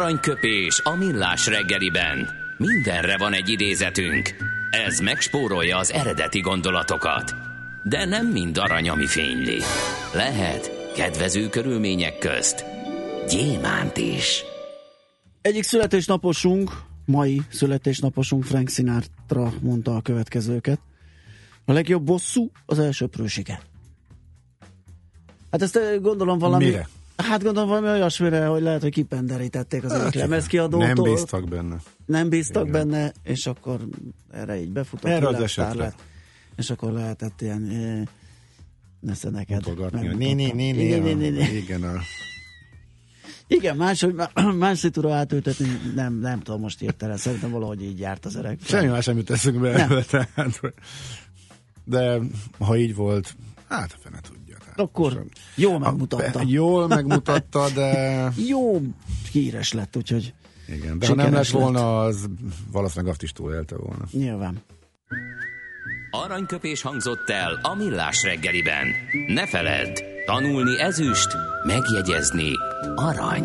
[0.07, 2.29] Aranyköpés a millás reggeliben.
[2.57, 4.35] Mindenre van egy idézetünk.
[4.71, 7.35] Ez megspórolja az eredeti gondolatokat.
[7.83, 9.61] De nem mind arany, ami fényli.
[10.13, 12.65] Lehet kedvező körülmények közt
[13.29, 14.43] gyémánt is.
[15.41, 16.71] Egyik születésnaposunk,
[17.05, 20.79] mai születésnaposunk Frank Sinatra mondta a következőket.
[21.65, 23.61] A legjobb bosszú az elsőprősige.
[25.51, 26.65] Hát ezt gondolom valami...
[26.65, 26.87] Mire?
[27.17, 30.87] Hát gondolom valami olyasmire, hogy lehet, hogy kipenderítették az egyik lemezkiadótól.
[30.87, 31.75] Nem bíztak benne.
[32.05, 32.89] Nem bíztak Igen.
[32.89, 33.79] benne, és akkor
[34.31, 35.11] erre így befutott.
[35.11, 35.79] Erre az esetre.
[35.79, 36.03] lett,
[36.55, 38.09] És akkor lehetett ilyen
[38.99, 39.63] nesze neked.
[39.63, 40.17] Hogy megmutattam.
[40.17, 41.57] Né, né, né, né, né, né, né.
[41.57, 41.99] Igen, a
[43.47, 44.15] Igen, más, hogy
[44.57, 47.17] más szitúra átültetni, nem, nem tudom most értelen.
[47.17, 48.59] Szerintem valahogy így járt az öreg.
[48.63, 49.79] Semmi más sem jut eszünk be Nem.
[49.79, 50.61] erről, tehát,
[51.83, 52.19] de
[52.59, 53.35] ha így volt,
[53.67, 54.36] hát a fene tudja.
[54.36, 54.36] Tehát
[54.79, 55.23] Akkor
[55.55, 56.39] jól megmutatta.
[56.39, 58.81] A- Jól megmutatta, de Jó
[59.31, 60.33] híres lett, úgyhogy
[60.67, 61.47] igen, de ha nem lett.
[61.47, 62.29] volna, az
[62.71, 64.05] valószínűleg azt is túlélte volna.
[64.11, 64.57] nyilván.
[66.11, 68.87] Aranyköpés hangzott el a millás reggeliben.
[69.27, 71.27] Ne feledd, tanulni ezüst,
[71.65, 72.51] megjegyezni
[72.95, 73.43] arany.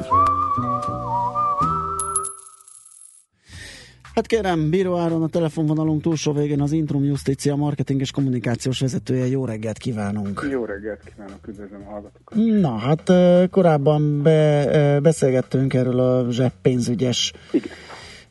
[4.14, 9.26] Hát kérem, Bíró Áron a telefonvonalunk túlsó végén az Intrum Justícia marketing és kommunikációs vezetője.
[9.26, 10.46] Jó reggelt kívánunk!
[10.50, 12.38] Jó reggelt kívánok, üdvözlöm a hallgatókat.
[12.60, 13.12] Na, hát
[13.50, 17.72] korábban be, beszélgettünk erről a zseppénzügyes Igen.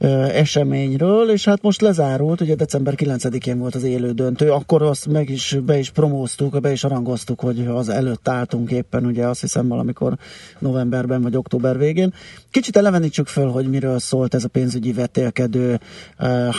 [0.07, 5.29] Eseményről, és hát most lezárult, ugye december 9-én volt az élő döntő, akkor azt meg
[5.29, 9.67] is, be is promóztuk, be is arangoztuk, hogy az előtt álltunk éppen, ugye azt hiszem
[9.67, 10.17] valamikor
[10.59, 12.13] novemberben vagy október végén.
[12.51, 15.79] Kicsit elevenítsük föl, hogy miről szólt ez a pénzügyi vetélkedő,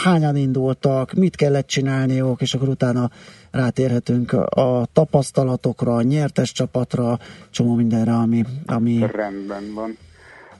[0.05, 3.11] hányan indultak, mit kellett csinálniuk, és akkor utána
[3.51, 7.19] rátérhetünk a tapasztalatokra, a nyertes csapatra,
[7.51, 9.97] csomó mindenre, ami, ami Rendben van.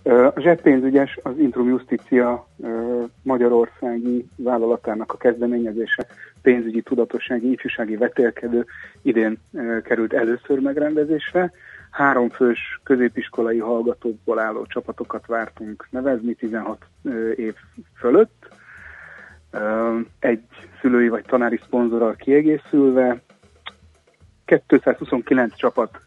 [0.05, 6.07] A zseppénzügyes az Intrum Justícia ö, Magyarországi vállalatának a kezdeményezése,
[6.43, 8.67] pénzügyi tudatossági, ifjúsági vetélkedő
[9.03, 9.39] idén
[9.85, 11.53] került először megrendezésre.
[11.91, 17.55] Három fős középiskolai hallgatókból álló csapatokat vártunk nevezni 16 ö, év
[17.97, 18.49] fölött.
[20.19, 20.43] Egy
[20.81, 23.23] szülői vagy tanári szponzorral kiegészülve,
[24.45, 26.01] 229 csapat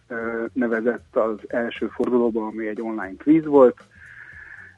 [0.53, 3.77] nevezett az első fordulóba, ami egy online kvíz volt.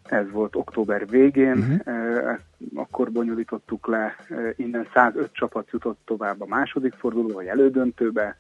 [0.04, 2.32] Ez volt október végén, uh-huh.
[2.32, 4.16] ezt akkor bonyolítottuk le,
[4.56, 8.36] innen 105 csapat jutott tovább a második fordulóba, vagy elődöntőbe,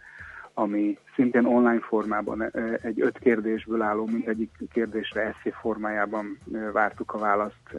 [0.53, 2.51] ami szintén online formában
[2.82, 6.39] egy öt kérdésből álló, mindegyik kérdésre eszé formájában
[6.73, 7.75] vártuk a választ,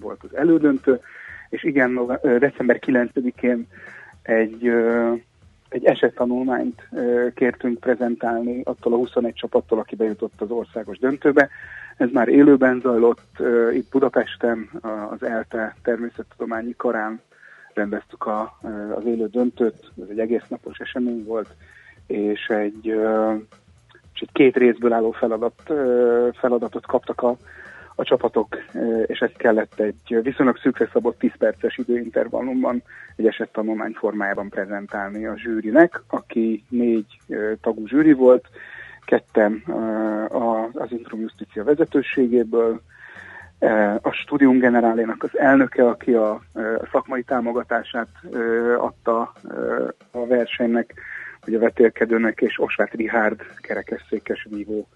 [0.00, 1.00] volt az elődöntő,
[1.48, 3.66] és igen, december 9-én
[4.22, 4.72] egy
[5.68, 6.88] egy esettanulmányt
[7.34, 11.48] kértünk prezentálni attól a 21 csapattól, aki bejutott az országos döntőbe.
[11.96, 14.70] Ez már élőben zajlott itt Budapesten,
[15.10, 17.20] az ELTE természettudományi karán
[17.74, 18.58] rendeztük a,
[18.94, 21.48] az élő döntőt, ez egy egész napos esemény volt,
[22.06, 22.86] és egy,
[24.14, 25.62] és egy két részből álló feladat,
[26.32, 27.36] feladatot kaptak a,
[27.98, 28.56] a csapatok,
[29.06, 32.82] és ezt kellett egy viszonylag szűkre szabott 10 perces időintervallumban
[33.16, 37.18] egy esettanulmány formájában prezentálni a zsűrinek, aki négy
[37.60, 38.48] tagú zsűri volt,
[39.04, 39.62] ketten
[40.72, 42.80] az Intrum Justícia vezetőségéből,
[44.00, 46.40] a Studium Generálénak az elnöke, aki a
[46.92, 48.08] szakmai támogatását
[48.78, 49.32] adta
[50.10, 50.94] a versenynek,
[51.44, 54.88] vagy a vetélkedőnek, és Osvát Rihárd kerekesszékes vívó,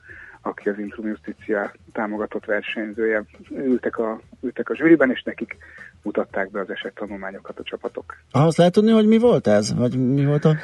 [0.42, 3.22] aki az Intrum Justícia támogatott versenyzője.
[3.50, 5.56] Ültek a, ültek a zsűriben, és nekik
[6.02, 8.16] mutatták be az esettanulmányokat a csapatok.
[8.30, 9.74] Ahhoz lehet tudni, hogy mi volt ez?
[9.74, 10.54] Vagy mi volt a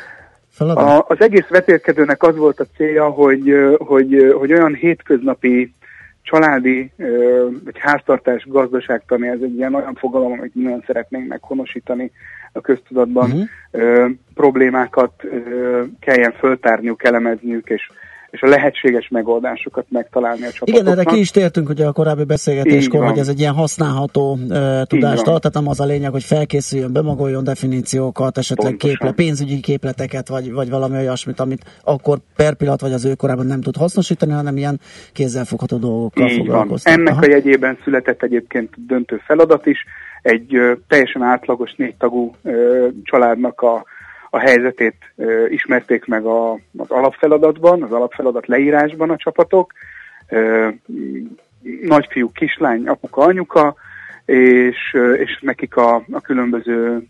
[0.50, 0.84] feladat?
[0.84, 5.72] A, az egész vetélkedőnek az volt a célja, hogy, hogy, hogy olyan hétköznapi
[6.22, 6.90] családi
[7.64, 12.10] vagy háztartás gazdaságtani, ez egy ilyen olyan fogalom, amit nagyon szeretnénk meghonosítani
[12.52, 14.10] a köztudatban, uh-huh.
[14.34, 15.12] problémákat
[16.00, 17.90] kelljen föltárniuk, elemezniük, és
[18.30, 20.82] és a lehetséges megoldásokat megtalálni a csapatoknak.
[20.82, 24.82] Igen, erre ki is tértünk ugye a korábbi beszélgetéskor, hogy ez egy ilyen használható uh,
[24.82, 30.28] tudást ad, tehát nem az a lényeg, hogy felkészüljön, bemagoljon definíciókat, esetleg képle, pénzügyi képleteket,
[30.28, 34.32] vagy, vagy valami olyasmit, amit akkor per pillanat vagy az ő korában nem tud hasznosítani,
[34.32, 34.80] hanem ilyen
[35.12, 36.78] kézzelfogható dolgokkal van.
[36.82, 37.22] Ennek Aha.
[37.22, 39.84] a jegyében született egyébként döntő feladat is,
[40.22, 43.84] egy ö, teljesen átlagos négytagú ö, családnak a
[44.30, 44.96] a helyzetét
[45.48, 49.72] ismerték meg a, az alapfeladatban, az alapfeladat leírásban a csapatok.
[51.82, 53.74] Nagyfiú, kislány, apuka, anyuka,
[54.24, 57.02] és, és nekik a, a különböző,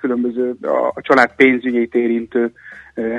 [0.00, 2.52] különböző a, a család pénzügyét érintő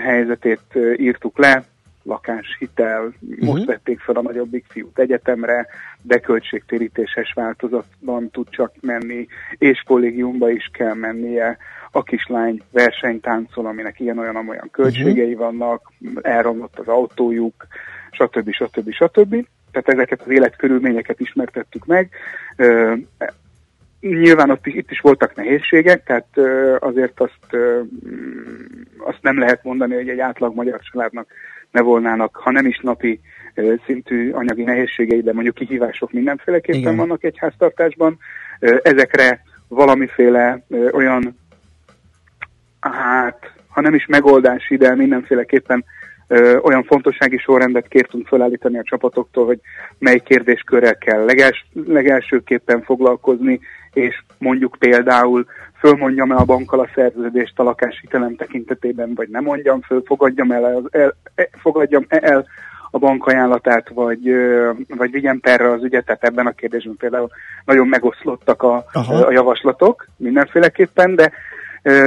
[0.04, 1.64] helyzetét írtuk le,
[2.04, 3.48] lakás, hitel, uh-huh.
[3.48, 5.68] most vették fel a nagyobbik fiút egyetemre,
[6.02, 11.58] de költségtérítéses változatban tud csak menni, és kollégiumba is kell mennie,
[11.92, 15.40] a kislány versenytáncol, aminek ilyen-olyan-olyan költségei uh-huh.
[15.40, 17.68] vannak, elromlott az autójuk,
[18.12, 18.52] stb.
[18.52, 18.92] stb.
[18.92, 19.46] stb.
[19.72, 22.10] Tehát ezeket az életkörülményeket ismertettük meg.
[24.00, 26.38] Nyilván ott is, itt is voltak nehézségek, tehát
[26.80, 27.56] azért azt,
[28.98, 31.28] azt nem lehet mondani, hogy egy átlag magyar családnak
[31.72, 33.20] ne volnának, ha nem is napi
[33.86, 36.96] szintű anyagi nehézségei, de mondjuk kihívások mindenféleképpen Igen.
[36.96, 38.18] vannak egy háztartásban.
[38.82, 41.40] Ezekre valamiféle olyan
[42.80, 45.86] hát, ha nem is megoldás ide, mindenféleképpen
[46.62, 49.60] olyan fontossági sorrendet kértünk felállítani a csapatoktól, hogy
[49.98, 53.60] mely kérdéskörrel kell legels, legelsőképpen foglalkozni,
[53.94, 55.46] és mondjuk például
[55.80, 60.66] fölmondjam el a bankkal a szerződést a lakáshitelem tekintetében, vagy nem mondjam föl, fogadjam el,
[60.66, 62.48] el, el, fogadjam el
[62.92, 64.32] a bankajánlatát, vagy,
[64.88, 67.30] vagy vigyem perre az ügyet, tehát ebben a kérdésben például
[67.66, 71.32] nagyon megoszlottak a, a javaslatok mindenféleképpen, de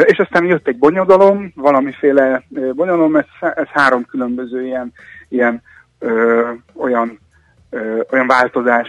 [0.04, 4.92] és aztán jött egy bonyodalom, valamiféle bonyodalom, ez, ez három különböző ilyen,
[5.28, 5.62] ilyen
[5.98, 7.18] ö, olyan
[8.10, 8.88] olyan változás,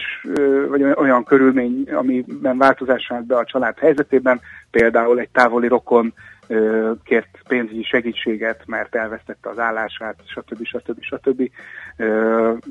[0.68, 6.14] vagy olyan körülmény, amiben változás állt be a család helyzetében, például egy távoli rokon
[7.04, 10.64] kért pénzügyi segítséget, mert elvesztette az állását, stb.
[10.64, 11.02] stb.
[11.02, 11.50] stb.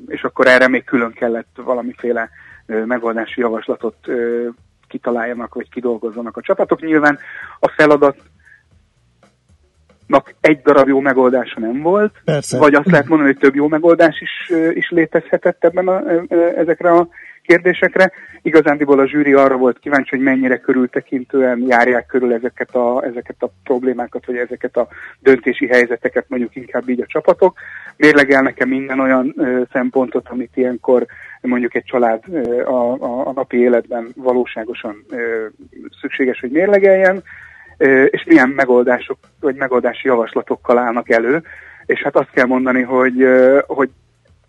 [0.07, 2.29] És akkor erre még külön kellett valamiféle
[2.65, 3.97] megoldási javaslatot
[4.87, 6.81] kitaláljanak, vagy kidolgozzanak a csapatok.
[6.81, 7.19] Nyilván
[7.59, 8.17] a feladat
[10.41, 12.57] egy darab jó megoldása nem volt, Persze.
[12.57, 16.03] vagy azt lehet mondani, hogy több jó megoldás is, is létezhetett ebben a,
[16.55, 17.07] ezekre a
[17.45, 18.11] kérdésekre.
[18.41, 23.51] Igazándiból a zsűri arra volt kíváncsi, hogy mennyire körültekintően járják körül ezeket a, ezeket a
[23.63, 24.87] problémákat, vagy ezeket a
[25.19, 27.57] döntési helyzeteket, mondjuk inkább így a csapatok.
[27.97, 31.05] Mérlegel nekem minden olyan ö, szempontot, amit ilyenkor
[31.41, 35.45] mondjuk egy család ö, a, a, a napi életben valóságosan ö,
[36.01, 37.23] szükséges, hogy mérlegeljen,
[38.09, 41.43] és milyen megoldások, vagy megoldási javaslatokkal állnak elő.
[41.85, 43.27] És hát azt kell mondani, hogy,
[43.67, 43.89] hogy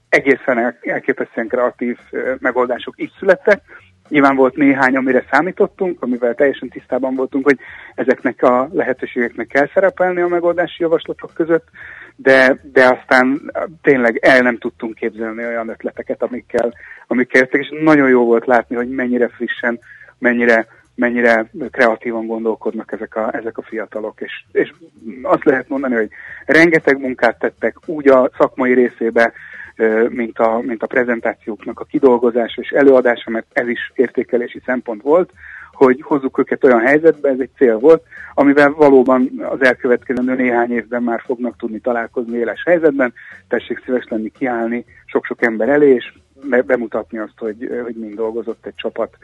[0.08, 1.98] egészen elképesztően kreatív
[2.38, 3.60] megoldások is születtek.
[4.08, 7.58] Nyilván volt néhány, amire számítottunk, amivel teljesen tisztában voltunk, hogy
[7.94, 11.68] ezeknek a lehetőségeknek kell szerepelni a megoldási javaslatok között,
[12.16, 16.74] de, de aztán tényleg el nem tudtunk képzelni olyan ötleteket, amikkel,
[17.06, 19.78] amikkel jöttek, és nagyon jó volt látni, hogy mennyire frissen,
[20.18, 20.66] mennyire
[20.96, 24.72] mennyire kreatívan gondolkodnak ezek a, ezek a fiatalok, és, és
[25.22, 26.08] azt lehet mondani, hogy
[26.46, 29.32] rengeteg munkát tettek úgy a szakmai részébe,
[30.08, 35.32] mint a, mint a prezentációknak a kidolgozása és előadása, mert ez is értékelési szempont volt,
[35.72, 38.02] hogy hozzuk őket olyan helyzetbe, ez egy cél volt,
[38.34, 43.12] amivel valóban az elkövetkező néhány évben már fognak tudni találkozni éles helyzetben,
[43.48, 46.12] tessék szíves lenni, kiállni sok-sok ember elé, és
[46.66, 49.16] bemutatni azt, hogy, hogy mind dolgozott egy csapat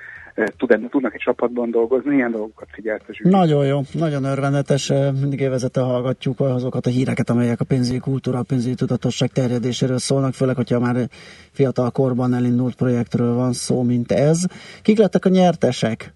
[0.56, 3.30] tud, tudnak egy csapatban dolgozni, ilyen dolgokat figyelt a zsűri.
[3.30, 8.42] Nagyon jó, nagyon örvendetes, mindig élvezete hallgatjuk azokat a híreket, amelyek a pénzügyi kultúra, a
[8.42, 10.96] pénzügyi tudatosság terjedéséről szólnak, főleg, hogyha már
[11.52, 14.44] fiatal korban elindult projektről van szó, mint ez.
[14.82, 16.12] Kik lettek a nyertesek?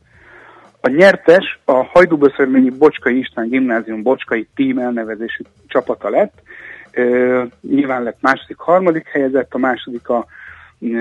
[0.80, 6.32] A nyertes a Hajdúböszörményi Bocskai István Gimnázium Bocskai Team elnevezésű csapata lett.
[6.96, 10.26] Uh, nyilván lett második, harmadik helyezett, a második a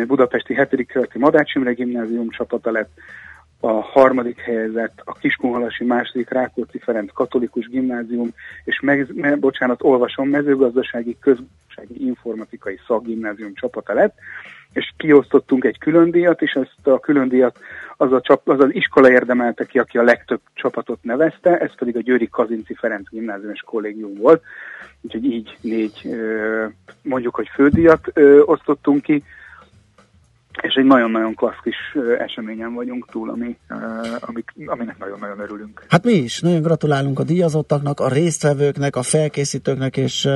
[0.08, 0.86] Budapesti 7.
[0.86, 2.90] kerületi Madács Imre gimnázium csapata lett,
[3.60, 8.30] a harmadik helyezett a Kiskunhalasi második Rákóczi Ferenc katolikus gimnázium,
[8.64, 14.18] és meg, me, bocsánat, olvasom, mezőgazdasági közgazdasági informatikai szakgimnázium csapata lett,
[14.74, 17.60] és kiosztottunk egy külön díjat, és ezt a külön díjat
[17.98, 21.96] az, a csap, az az iskola érdemelte ki, aki a legtöbb csapatot nevezte, ez pedig
[21.96, 24.44] a Győri Kazinci Ferenc gimnázium és kollégium volt.
[25.02, 26.10] Úgyhogy így négy,
[27.02, 28.12] mondjuk, hogy fődíjat
[28.46, 29.24] osztottunk ki,
[30.62, 31.76] és egy nagyon-nagyon klassz kis
[32.20, 33.58] eseményen vagyunk túl, ami,
[34.20, 35.86] amik, aminek nagyon-nagyon örülünk.
[35.90, 40.28] Hát mi is, nagyon gratulálunk a díjazottaknak, a résztvevőknek, a felkészítőknek, és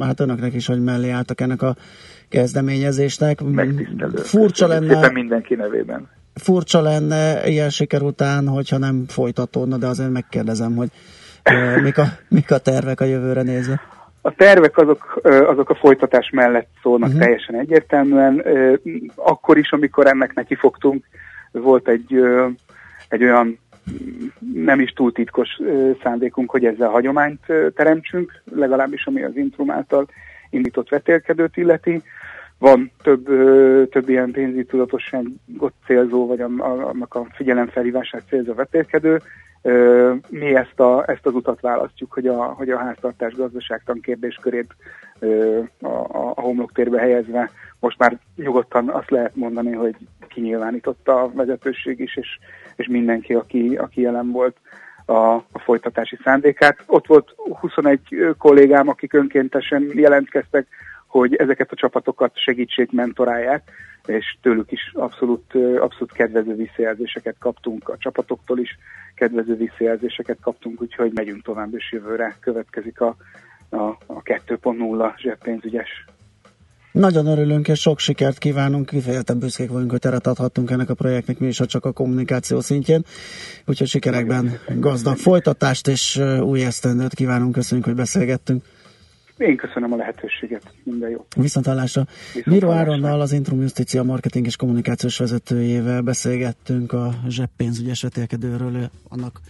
[0.00, 1.76] hát önöknek is, hogy mellé álltak ennek a
[2.28, 3.40] kezdeményezésnek.
[3.40, 4.16] Megtisztelő.
[4.16, 4.94] Furcsa lenne.
[4.94, 6.08] Szépen mindenki nevében.
[6.34, 10.88] Furcsa lenne ilyen siker után, hogyha nem folytatódna, de azért megkérdezem, hogy
[11.82, 13.80] mik a, mik a tervek a jövőre nézve.
[14.26, 17.22] A tervek azok, azok a folytatás mellett szólnak uh-huh.
[17.22, 18.42] teljesen egyértelműen.
[19.14, 21.04] Akkor is, amikor ennek neki fogtunk,
[21.52, 22.20] volt egy,
[23.08, 23.58] egy olyan
[24.54, 25.48] nem is túl titkos
[26.02, 27.40] szándékunk, hogy ezzel hagyományt
[27.74, 30.06] teremtsünk, legalábbis ami az Intrum által
[30.50, 32.02] indított vetélkedőt illeti.
[32.58, 33.24] Van több,
[33.90, 39.20] több ilyen pénzügyi tudatosságot célzó, vagy annak a figyelemfelhívását célzó vetélkedő,
[40.28, 44.74] mi ezt, a, ezt az utat választjuk, hogy a, hogy a háztartás gazdaságtan kérdéskörét
[45.80, 47.50] a, a, a homloktérbe helyezve
[47.80, 49.96] most már nyugodtan azt lehet mondani, hogy
[50.28, 52.38] kinyilvánította a vezetőség is, és,
[52.76, 54.56] és mindenki, aki, aki jelen volt
[55.04, 56.82] a, a folytatási szándékát.
[56.86, 58.00] Ott volt 21
[58.38, 60.66] kollégám, akik önkéntesen jelentkeztek,
[61.06, 63.62] hogy ezeket a csapatokat segítsék, mentorálják,
[64.08, 68.78] és tőlük is abszolút, abszolút kedvező visszajelzéseket kaptunk a csapatoktól is,
[69.14, 73.16] kedvező visszajelzéseket kaptunk, úgyhogy megyünk tovább, és jövőre következik a,
[73.68, 76.04] a, a 2.0 zseppénzügyes
[76.96, 81.38] nagyon örülünk, és sok sikert kívánunk, kifejezetten büszkék vagyunk, hogy teret adhattunk ennek a projektnek,
[81.38, 83.04] mi is, csak a kommunikáció szintjén.
[83.66, 88.64] Úgyhogy sikerekben gazdag folytatást és új esztendőt kívánunk, köszönjük, hogy beszélgettünk.
[89.38, 91.26] Én köszönöm a lehetőséget, minden jó.
[91.36, 92.06] Viszontlátásra.
[92.44, 99.40] Miro Áronnal, az Intrum Justícia marketing és kommunikációs vezetőjével beszélgettünk a zseppénzügyes vetélkedőről, annak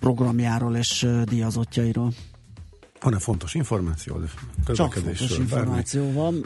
[0.00, 2.12] programjáról és díjazottjairól.
[3.00, 4.20] Van-e fontos információ?
[4.74, 6.44] Csak fontos információ van.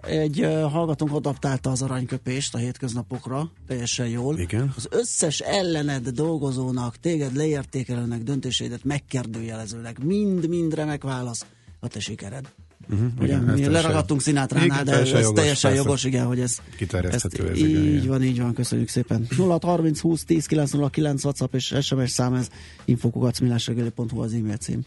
[0.00, 4.38] Egy hallgatónk adaptálta az aranyköpést a hétköznapokra, teljesen jól.
[4.38, 4.72] Igen.
[4.76, 11.46] Az összes ellened dolgozónak, téged leértékelőnek döntéseidet megkérdőjelezőleg mind-mind remek válasz
[11.84, 12.52] a te sikered.
[12.90, 15.84] Uh-huh, ugye, igen, mi leragadtunk Szinátránál, de teljesen ez jogos, teljesen persze.
[15.84, 18.06] jogos, igen, hogy ez, Kiterjeszthető ez, ez így igen.
[18.06, 19.26] van, így van, köszönjük szépen.
[19.36, 22.48] 0 30 20 10 909 WhatsApp és SMS szám ez
[22.84, 24.82] infokugacmilásregeli.hu az e-mail cím.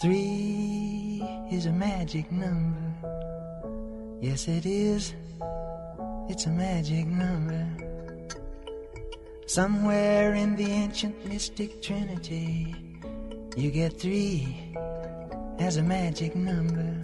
[0.00, 2.94] Three is a magic number.
[4.20, 5.14] Yes, it is.
[6.28, 7.93] It's a magic number.
[9.46, 12.74] Somewhere in the ancient mystic trinity,
[13.54, 14.56] you get three
[15.58, 16.98] as a magic number.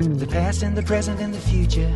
[0.00, 1.94] The past and the present and the future,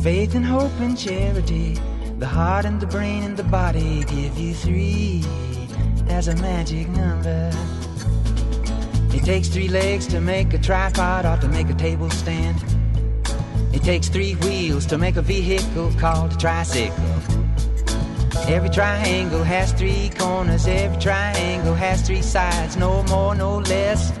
[0.00, 1.78] faith and hope and charity,
[2.18, 5.22] the heart and the brain and the body give you three
[6.08, 7.52] as a magic number.
[9.14, 12.56] It takes three legs to make a tripod or to make a table stand.
[13.74, 17.29] It takes three wheels to make a vehicle called a tricycle.
[18.48, 24.12] Every triangle has three corners, every triangle has three sides, no more, no less.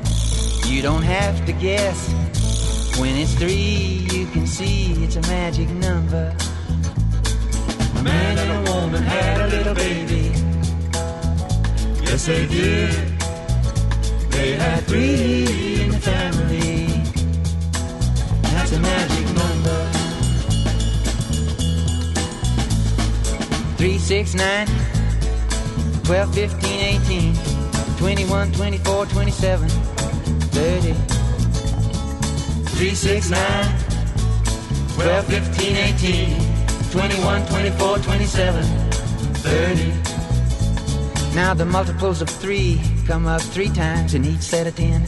[0.68, 2.08] You don't have to guess.
[2.98, 6.34] When it's three, you can see it's a magic number.
[7.96, 10.32] A man and a woman had a little baby.
[12.04, 12.90] Yes, they did.
[14.30, 16.86] They had three in the family.
[18.42, 19.34] That's a magic
[23.80, 24.66] 3, 6, 9,
[26.04, 27.34] 12, 15, 18,
[27.96, 30.92] 21, 24, 27, 30.
[32.76, 33.40] 3, 6, 9,
[34.96, 38.64] 12, 15, 18, 21, 24, 27,
[39.36, 41.34] 30.
[41.34, 45.06] Now the multiples of 3 come up 3 times in each set of 10.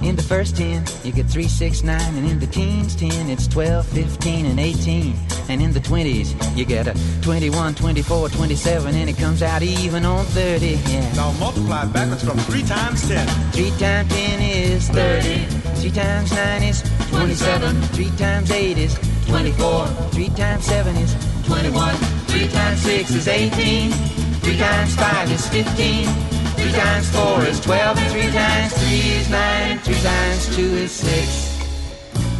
[0.00, 3.46] In the first 10, you get 3, 6, 9, and in the teens 10, it's
[3.46, 5.14] 12, 15, and 18.
[5.48, 10.04] And in the 20s, you get a 21, 24, 27, and it comes out even
[10.04, 10.66] on 30.
[10.66, 11.12] Yeah.
[11.14, 13.26] Now multiply backwards from 3 times 10.
[13.52, 15.44] 3 times 10 is 30.
[15.80, 17.82] 3 times 9 is 27.
[17.82, 18.94] 3 times 8 is
[19.26, 19.86] 24.
[19.86, 21.14] 3 times 7 is
[21.44, 21.94] 21.
[21.96, 23.90] 3 times 6 is 18.
[23.92, 26.32] 3 times 5 is 15.
[26.62, 30.92] Three times four is twelve, and three times three is nine, three times two is
[30.92, 31.58] six,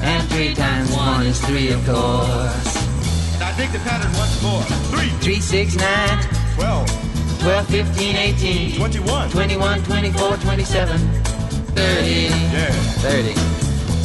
[0.01, 2.72] and three times one is three, of course.
[3.53, 4.63] Now dig the pattern once more.
[4.89, 5.11] Three.
[5.21, 6.25] Three, six, nine.
[6.55, 6.89] Twelve.
[7.41, 8.77] 12, 15, 18.
[8.77, 9.31] 21.
[9.31, 10.99] 21, 24, 27.
[11.77, 12.11] 30.
[12.33, 12.73] Yeah.
[13.05, 13.35] 30.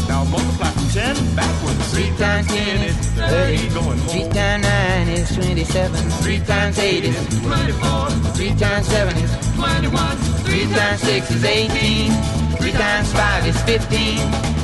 [0.09, 1.93] Now multiply from 10 backwards.
[1.93, 3.69] 3 times 10 is 30.
[3.73, 4.31] Going 3 home.
[4.33, 5.95] times 9 is 27.
[5.95, 8.09] 3 times 8 is 24.
[8.35, 10.17] 3 times 7 is 21.
[10.43, 12.36] 3 times 6 is 18.
[12.59, 14.17] 3 times 5 is 15.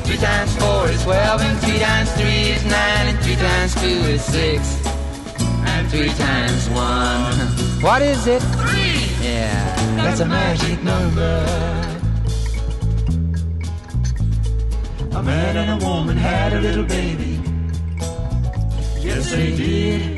[0.03, 1.41] 3 times 4 is 12.
[1.41, 2.73] And 3 times 3 is 9.
[3.07, 4.87] And 3 times 2 is 6.
[5.65, 7.69] And 3 times 1.
[7.83, 8.41] What is it?
[8.41, 9.03] 3.
[9.21, 11.33] Yeah, that's a magic number.
[15.11, 17.39] A man and a woman had a little baby.
[18.99, 20.17] Yes, they did.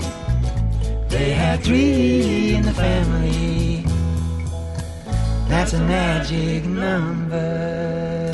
[1.09, 3.74] They had three in the family.
[5.50, 8.34] That's a magic number.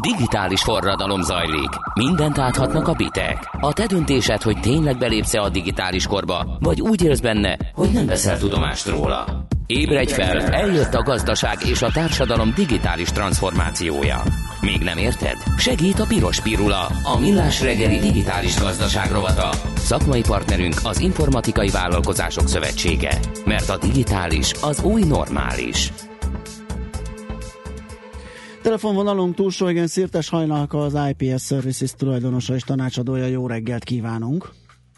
[0.00, 1.68] Digitális forradalom zajlik.
[1.94, 3.48] Mindent áthatnak a bitek.
[3.60, 8.06] A te döntésed, hogy tényleg belépsz a digitális korba, vagy úgy élsz benne, hogy nem
[8.06, 9.46] veszel tudomást róla.
[9.66, 14.22] Ébredj fel, eljött a gazdaság és a társadalom digitális transformációja.
[14.62, 15.36] Még nem érted?
[15.56, 19.48] Segít a Piros Pirula, a millás reggeli digitális gazdaság rovata.
[19.76, 23.18] Szakmai partnerünk az Informatikai Vállalkozások Szövetsége.
[23.44, 25.92] Mert a digitális az új normális.
[28.62, 33.26] Telefonvonalunk túlsó, igen, Szirtes Hajnalka az IPS Services tulajdonosa és tanácsadója.
[33.26, 34.50] Jó reggelt kívánunk!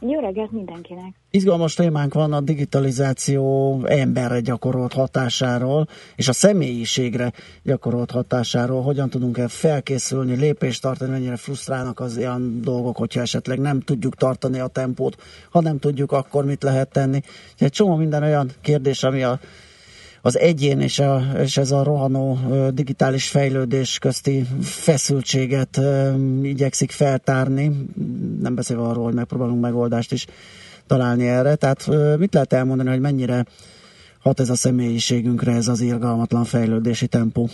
[0.09, 1.15] Jó reggelt mindenkinek!
[1.31, 7.33] Izgalmas témánk van a digitalizáció emberre gyakorolt hatásáról, és a személyiségre
[7.63, 8.83] gyakorolt hatásáról.
[8.83, 14.59] Hogyan tudunk-e felkészülni, lépést tartani, mennyire frusztrálnak az ilyen dolgok, hogyha esetleg nem tudjuk tartani
[14.59, 15.23] a tempót.
[15.51, 17.21] Ha nem tudjuk, akkor mit lehet tenni?
[17.59, 19.41] Egy csomó minden olyan kérdés, ami a
[20.27, 22.39] az egyén és, a, és ez a rohanó
[22.71, 25.81] digitális fejlődés közti feszültséget
[26.43, 27.87] igyekszik feltárni,
[28.41, 30.27] nem beszélve arról, hogy megpróbálunk megoldást is
[30.87, 31.55] találni erre.
[31.55, 33.45] Tehát mit lehet elmondani, hogy mennyire
[34.19, 37.49] hat ez a személyiségünkre, ez az irgalmatlan fejlődési tempó?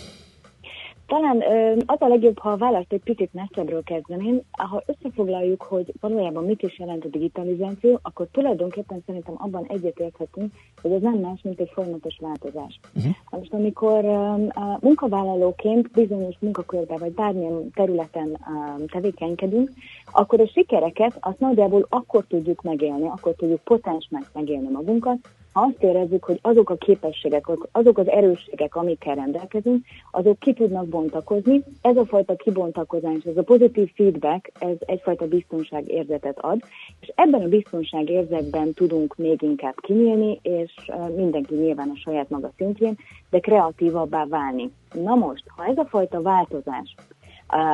[1.11, 4.41] Talán ö, az a legjobb, ha a választ egy picit messzebbről kezdeném.
[4.51, 10.51] Ha összefoglaljuk, hogy valójában mit is jelent a digitalizáció, akkor tulajdonképpen szerintem abban egyetérthetünk,
[10.81, 12.79] hogy ez nem más, mint egy folyamatos változás.
[12.95, 13.11] Uh-huh.
[13.29, 14.09] Most amikor ö,
[14.47, 19.69] a munkavállalóként bizonyos munkakörben vagy bármilyen területen ö, tevékenykedünk,
[20.11, 25.17] akkor a sikereket azt nagyjából akkor tudjuk megélni, akkor tudjuk potensnek megélni magunkat,
[25.53, 30.87] ha azt érezzük, hogy azok a képességek, azok az erősségek, amikkel rendelkezünk, azok ki tudnak
[30.87, 31.63] bontakozni.
[31.81, 36.61] Ez a fajta kibontakozás, ez a pozitív feedback, ez egyfajta biztonságérzetet ad,
[36.99, 40.73] és ebben a biztonságérzetben tudunk még inkább kinyílni, és
[41.15, 42.97] mindenki nyilván a saját maga szintjén,
[43.29, 44.71] de kreatívabbá válni.
[44.93, 46.95] Na most, ha ez a fajta változás,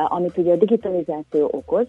[0.08, 1.86] amit ugye a digitalizáció okoz,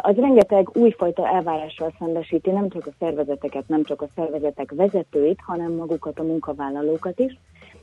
[0.00, 5.72] az rengeteg újfajta elvárással szembesíti nem csak a szervezeteket, nem csak a szervezetek vezetőit, hanem
[5.72, 7.38] magukat a munkavállalókat is.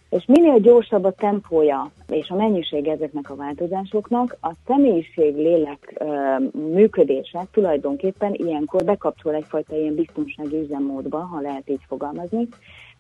[0.10, 6.04] És minél gyorsabb a tempója és a mennyiség ezeknek a változásoknak, a személyiség lélek
[6.52, 12.48] működése tulajdonképpen ilyenkor bekapcsol egyfajta ilyen biztonsági üzemmódba, ha lehet így fogalmazni,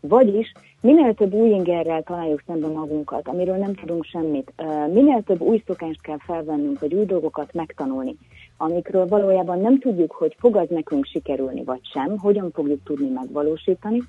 [0.02, 4.54] vagyis minél több új ingerrel találjuk szembe magunkat, amiről nem tudunk semmit,
[4.94, 8.16] minél több új szokást kell felvennünk, vagy új dolgokat megtanulni,
[8.58, 14.02] amikről valójában nem tudjuk, hogy fog az nekünk sikerülni, vagy sem, hogyan fogjuk tudni megvalósítani,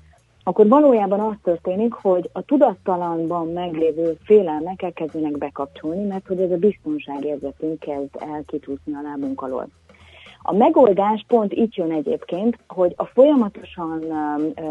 [0.43, 6.57] akkor valójában az történik, hogy a tudattalanban meglévő félelmek elkezdenek bekapcsolni, mert hogy ez a
[6.57, 9.69] biztonságérzetünk kezd el kicsúszni a lábunk alól.
[10.45, 14.03] A megoldás pont itt jön egyébként, hogy a folyamatosan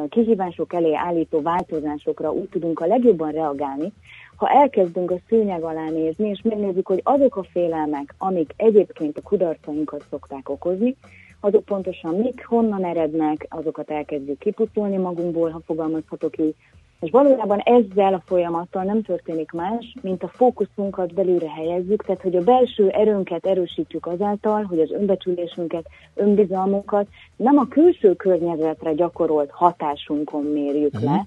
[0.08, 3.92] kihívások elé állító változásokra úgy tudunk a legjobban reagálni,
[4.36, 9.22] ha elkezdünk a szőnyeg alá nézni, és megnézzük, hogy azok a félelmek, amik egyébként a
[9.22, 10.96] kudarcainkat szokták okozni,
[11.40, 16.54] azok pontosan mik, honnan erednek, azokat elkezdjük kipucolni magunkból, ha fogalmazhatok így,
[17.02, 22.36] és valójában ezzel a folyamattal nem történik más, mint a fókuszunkat belülre helyezzük, tehát hogy
[22.36, 30.44] a belső erőnket erősítjük azáltal, hogy az önbecsülésünket, önbizalmunkat nem a külső környezetre gyakorolt hatásunkon
[30.44, 31.10] mérjük uh-huh.
[31.10, 31.26] le,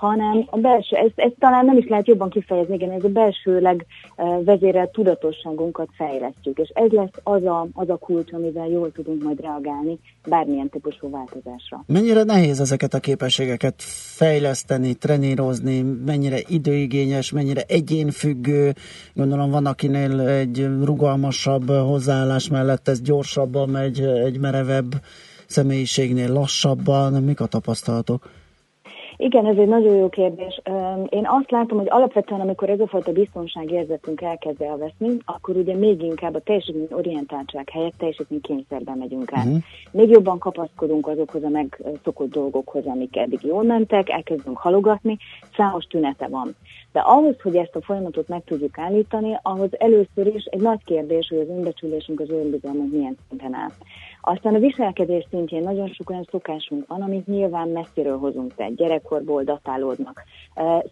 [0.00, 3.86] hanem a belső, ezt, ezt talán nem is lehet jobban kifejezni, igen, ez a belsőleg
[4.44, 9.40] vezérelt tudatosságunkat fejlesztjük, és ez lesz az a, az a kulcs, amivel jól tudunk majd
[9.40, 9.98] reagálni
[10.28, 11.84] bármilyen típusú változásra.
[11.86, 13.74] Mennyire nehéz ezeket a képességeket
[14.16, 18.72] fejleszteni, trenírozni, mennyire időigényes, mennyire egyénfüggő,
[19.14, 24.92] gondolom van akinél egy rugalmasabb hozzáállás mellett ez gyorsabban megy, egy merevebb
[25.46, 28.39] személyiségnél lassabban, mik a tapasztalatok?
[29.22, 30.60] Igen, ez egy nagyon jó kérdés.
[31.08, 36.02] Én azt látom, hogy alapvetően, amikor ez a fajta biztonságérzetünk elkezd elveszni, akkor ugye még
[36.02, 39.44] inkább a teljesítményorientáltság helyett teljesítménykényszerben megyünk át.
[39.44, 39.56] Mhm.
[39.90, 45.16] Még jobban kapaszkodunk azokhoz a megszokott dolgokhoz, amik eddig jól mentek, elkezdünk halogatni,
[45.56, 46.54] számos tünete van.
[46.92, 51.28] De ahhoz, hogy ezt a folyamatot meg tudjuk állítani, ahhoz először is egy nagy kérdés,
[51.28, 53.70] hogy az önbecsülésünk, az önbizalmunk milyen szinten áll.
[54.20, 59.42] Aztán a viselkedés szintjén nagyon sok olyan szokásunk van, amit nyilván messziről hozunk, tehát gyerekkorból
[59.42, 60.22] datálódnak.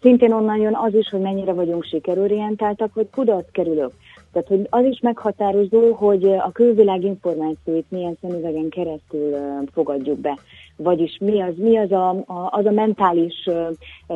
[0.01, 3.93] Szintén onnan jön az is, hogy mennyire vagyunk sikerorientáltak, vagy kudarc kerülők.
[4.31, 9.35] Tehát, hogy az is meghatározó, hogy a külvilág információit milyen szemüvegen keresztül
[9.73, 10.37] fogadjuk be.
[10.75, 13.49] Vagyis mi az, mi az a, a, az a mentális,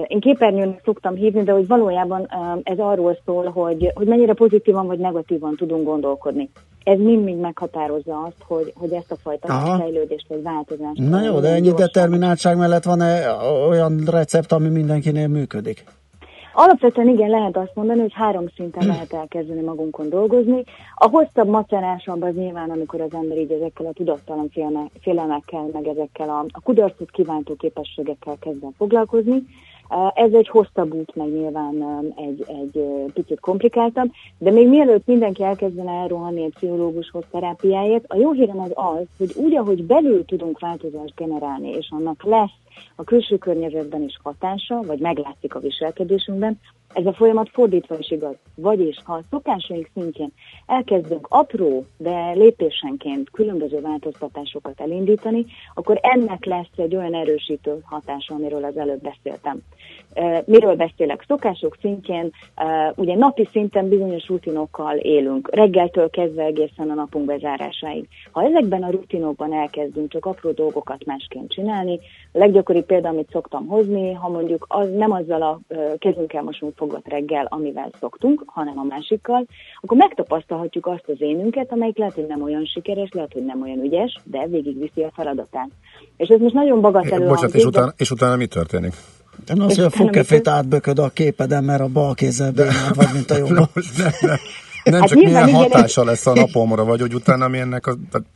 [0.08, 2.28] én képernyőnek szoktam hívni, de hogy valójában
[2.64, 6.50] ez arról szól, hogy, hogy mennyire pozitívan vagy negatívan tudunk gondolkodni.
[6.84, 9.78] Ez mind-mind meghatározza azt, hogy, hogy ezt a fajta Aha.
[9.78, 11.10] fejlődést vagy változást.
[11.10, 13.32] Na jó, de ennyi determináltság mellett van-e
[13.68, 15.84] olyan recept, ami mindenkinél működik?
[16.54, 20.64] Alapvetően igen, lehet azt mondani, hogy három szinten lehet elkezdeni magunkon dolgozni.
[20.96, 24.50] A hosszabb, macerásabb az nyilván, amikor az ember így ezekkel a tudattalan
[25.02, 29.44] félelmekkel, meg ezekkel a, a kudarcot kiváltó képességekkel kezd foglalkozni.
[30.14, 32.84] Ez egy hosszabb út, meg nyilván um, egy, egy
[33.14, 38.72] picit komplikáltabb, de még mielőtt mindenki elkezdene elrohanni egy pszichológushoz terápiáért, a jó hírem az
[38.74, 42.62] az, hogy úgy, ahogy belül tudunk változást generálni, és annak lesz
[42.96, 46.60] a külső környezetben is hatása, vagy meglátszik a viselkedésünkben,
[46.94, 48.36] ez a folyamat fordítva is igaz.
[48.56, 50.34] Vagyis, ha a szokásaink szintjén
[50.66, 58.64] elkezdünk apró, de lépésenként különböző változtatásokat elindítani, akkor ennek lesz egy olyan erősítő hatása, amiről
[58.64, 59.62] az előbb beszéltem.
[60.46, 61.24] Miről beszélek?
[61.28, 62.32] Szokások szintjén,
[62.96, 68.08] ugye napi szinten bizonyos rutinokkal élünk, reggeltől kezdve egészen a napunk bezárásáig.
[68.32, 72.00] Ha ezekben a rutinokban elkezdünk csak apró dolgokat másként csinálni,
[72.32, 75.60] a leggyakoribb példa, amit szoktam hozni, ha mondjuk az nem azzal a
[75.98, 79.46] kezünkkel mosunk fogat reggel, amivel szoktunk, hanem a másikkal,
[79.82, 83.80] akkor megtapasztalhatjuk azt az énünket, amelyik lehet, hogy nem olyan sikeres, lehet, hogy nem olyan
[83.80, 85.70] ügyes, de végigviszi a feladatát.
[86.18, 88.94] És ez most nagyon bagatelő Bocsánat, és utána, és utána mi történik?
[89.46, 93.32] Nem az, hogy a fogkefét átbököd a képeden, mert a bal kézzel bénál vagy, mint
[93.32, 93.50] a jobb.
[93.50, 93.66] Nem,
[94.22, 94.38] nem,
[94.84, 97.96] nem Hát csak milyen igen, hatása lesz a napomra, vagy hogy utána mi ennek a...
[98.12, 98.28] tehát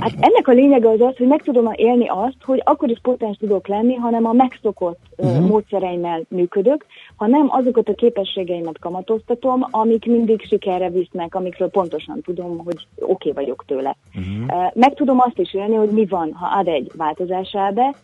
[0.00, 3.36] Hát ennek a lényege az az, hogy meg tudom élni azt, hogy akkor is potens
[3.36, 5.46] tudok lenni, hanem a megszokott uh-huh.
[5.46, 6.86] Módszereimmel működök,
[7.16, 13.32] hanem azokat a képességeimet kamatoztatom, amik mindig sikerre visznek, amikről pontosan tudom, hogy oké okay
[13.32, 13.96] vagyok tőle.
[14.14, 17.94] Uh, Meg tudom azt is élni, hogy mi van, ha ad egy változás áll be,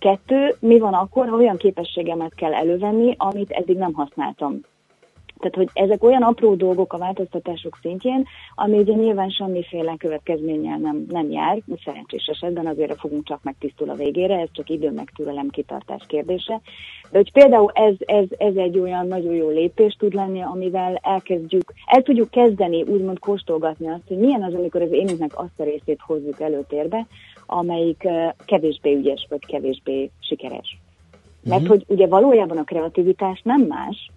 [0.00, 4.60] kettő, mi van akkor, ha olyan képességemet kell elővenni, amit eddig nem használtam.
[5.40, 11.04] Tehát, hogy ezek olyan apró dolgok a változtatások szintjén, ami ugye nyilván semmiféle következménnyel nem,
[11.08, 15.48] nem jár, szerencsés esetben azért fogunk csak megtisztul a végére, ez csak idő meg türelem
[15.48, 16.60] kitartás kérdése.
[17.10, 21.72] De hogy például ez, ez, ez egy olyan nagyon jó lépés tud lenni, amivel elkezdjük,
[21.86, 26.00] el tudjuk kezdeni úgymond kóstolgatni azt, hogy milyen az, amikor az énünknek azt a részét
[26.06, 27.06] hozzuk előtérbe,
[27.50, 28.08] amelyik
[28.44, 30.78] kevésbé ügyes vagy kevésbé sikeres.
[31.42, 34.10] Mert hogy ugye valójában a kreativitás nem más,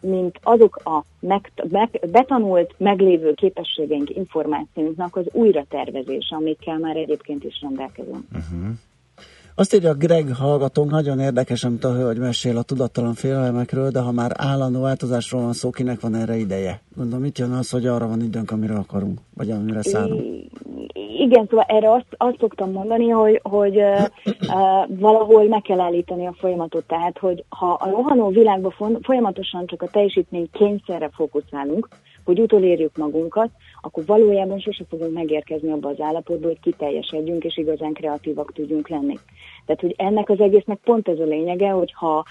[0.00, 7.60] mint azok a meg, meg, betanult, meglévő képességeink, információinknak az újratervezése, amikkel már egyébként is
[7.60, 8.24] rendelkezünk.
[9.58, 14.12] Azt írja Greg hallgatónk, nagyon érdekes, amit a hölgy mesél a tudattalan félelmekről, de ha
[14.12, 16.80] már állandó változásról van szó, kinek van erre ideje?
[16.96, 20.22] Gondolom, mit jön az, hogy arra van időnk, amire akarunk, vagy amire szánunk?
[21.18, 26.26] Igen, szóval erre azt, azt szoktam mondani, hogy, hogy uh, uh, valahol meg kell állítani
[26.26, 26.84] a folyamatot.
[26.84, 31.88] Tehát, hogy ha a rohanó világban folyamatosan csak a teljesítmény kényszerre fókuszálunk,
[32.26, 33.50] hogy utolérjük magunkat,
[33.80, 39.18] akkor valójában sose fogunk megérkezni abba az állapotba, hogy kiteljesedjünk és igazán kreatívak tudjunk lenni.
[39.66, 42.24] Tehát, hogy ennek az egésznek pont ez a lényege, hogy ha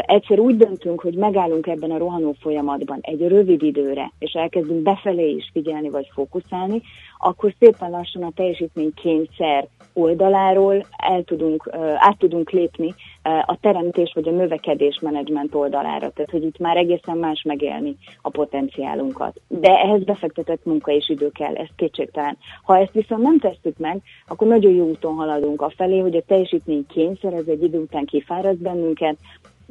[0.00, 5.30] egyszer úgy döntünk, hogy megállunk ebben a rohanó folyamatban egy rövid időre, és elkezdünk befelé
[5.30, 6.82] is figyelni vagy fókuszálni,
[7.18, 14.28] akkor szépen lassan a teljesítmény kényszer oldaláról el tudunk, át tudunk lépni a teremtés vagy
[14.28, 16.10] a növekedés menedzsment oldalára.
[16.10, 19.40] Tehát, hogy itt már egészen más megélni a potenciálunkat.
[19.48, 22.38] De ehhez befektetett munka és idő kell, ez kétségtelen.
[22.62, 26.22] Ha ezt viszont nem tesszük meg, akkor nagyon jó úton haladunk a felé, hogy a
[26.26, 29.16] teljesítmény kényszer, ez egy idő után kifáraszt bennünket,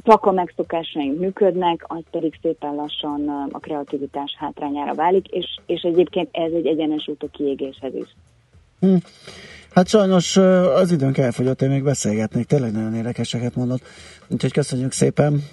[0.03, 6.29] csak a megszokásaink működnek, az pedig szépen lassan a kreativitás hátrányára válik, és, és egyébként
[6.31, 8.15] ez egy egyenes út a kiégéshez is.
[8.79, 8.95] Hm.
[9.71, 10.37] Hát sajnos
[10.75, 13.81] az időnk elfogyott, én még beszélgetnék, tényleg nagyon érdekeseket mondott.
[14.27, 15.43] Úgyhogy köszönjük szépen,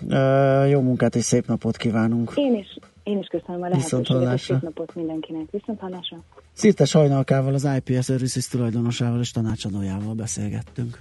[0.69, 2.33] jó munkát és szép napot kívánunk.
[2.35, 5.47] Én is, én is köszönöm a lehetőséget, és szép napot mindenkinek.
[5.51, 6.17] Viszont hallásra.
[6.53, 10.99] Szirtes Hajnalkával, az IPS Services tulajdonosával és tanácsadójával beszélgettünk.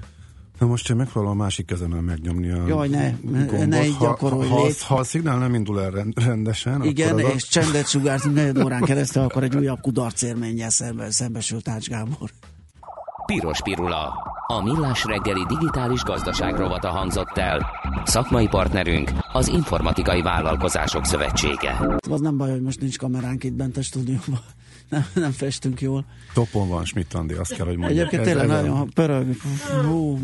[0.62, 3.66] Na most én megpróbálom a másik kezemmel megnyomni a Jaj, ne, gombot.
[3.68, 4.82] ne így ha, gyakorolj, ha, ha, légy.
[4.84, 8.36] ha a szignál nem indul el rend- rendesen, Igen, akkor az a- és csendet sugárzunk
[8.36, 12.30] negyed órán keresztül, akkor egy újabb kudarc élménnyel szembe, szembesült Ács Gábor.
[13.26, 14.14] Piros Pirula.
[14.48, 17.66] A millás reggeli digitális gazdaság rovata hangzott el.
[18.06, 21.98] Szakmai partnerünk az Informatikai Vállalkozások Szövetsége.
[22.10, 24.40] Az nem baj, hogy most nincs kameránk itt bent a stúdióban.
[24.92, 26.06] Nem, nem festünk jól.
[26.34, 28.00] Topon van Schmidt Andi, azt kell, hogy mondjam.
[28.00, 29.36] Egyébként tényleg nagyon pörög,
[29.86, 30.20] hú,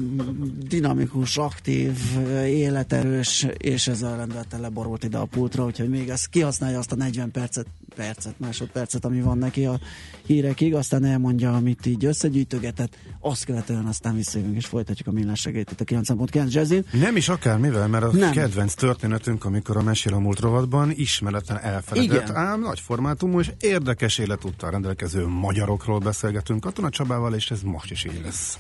[0.68, 1.97] dinamikus, aktív,
[2.45, 7.32] életerős, és ezzel rendelten leborult ide a pultra, úgyhogy még ez kihasználja azt a 40
[7.32, 7.65] percet,
[7.95, 9.80] percet, másodpercet, ami van neki a
[10.26, 15.72] hírekig, aztán elmondja, amit így összegyűjtögetett, azt követően aztán visszajövünk, és folytatjuk a millás segélyt
[15.72, 16.86] itt a 9.9 Jazzin.
[16.91, 18.32] Nem is akármivel, mert a Nem.
[18.32, 22.36] kedvenc történetünk, amikor a Mesél a múlt rovatban ismeretlen elfeledett, Igen.
[22.36, 24.18] ám nagy formátumú és érdekes
[24.58, 28.58] életúttal rendelkező magyarokról beszélgetünk Katona Csabával, és ez most is így lesz.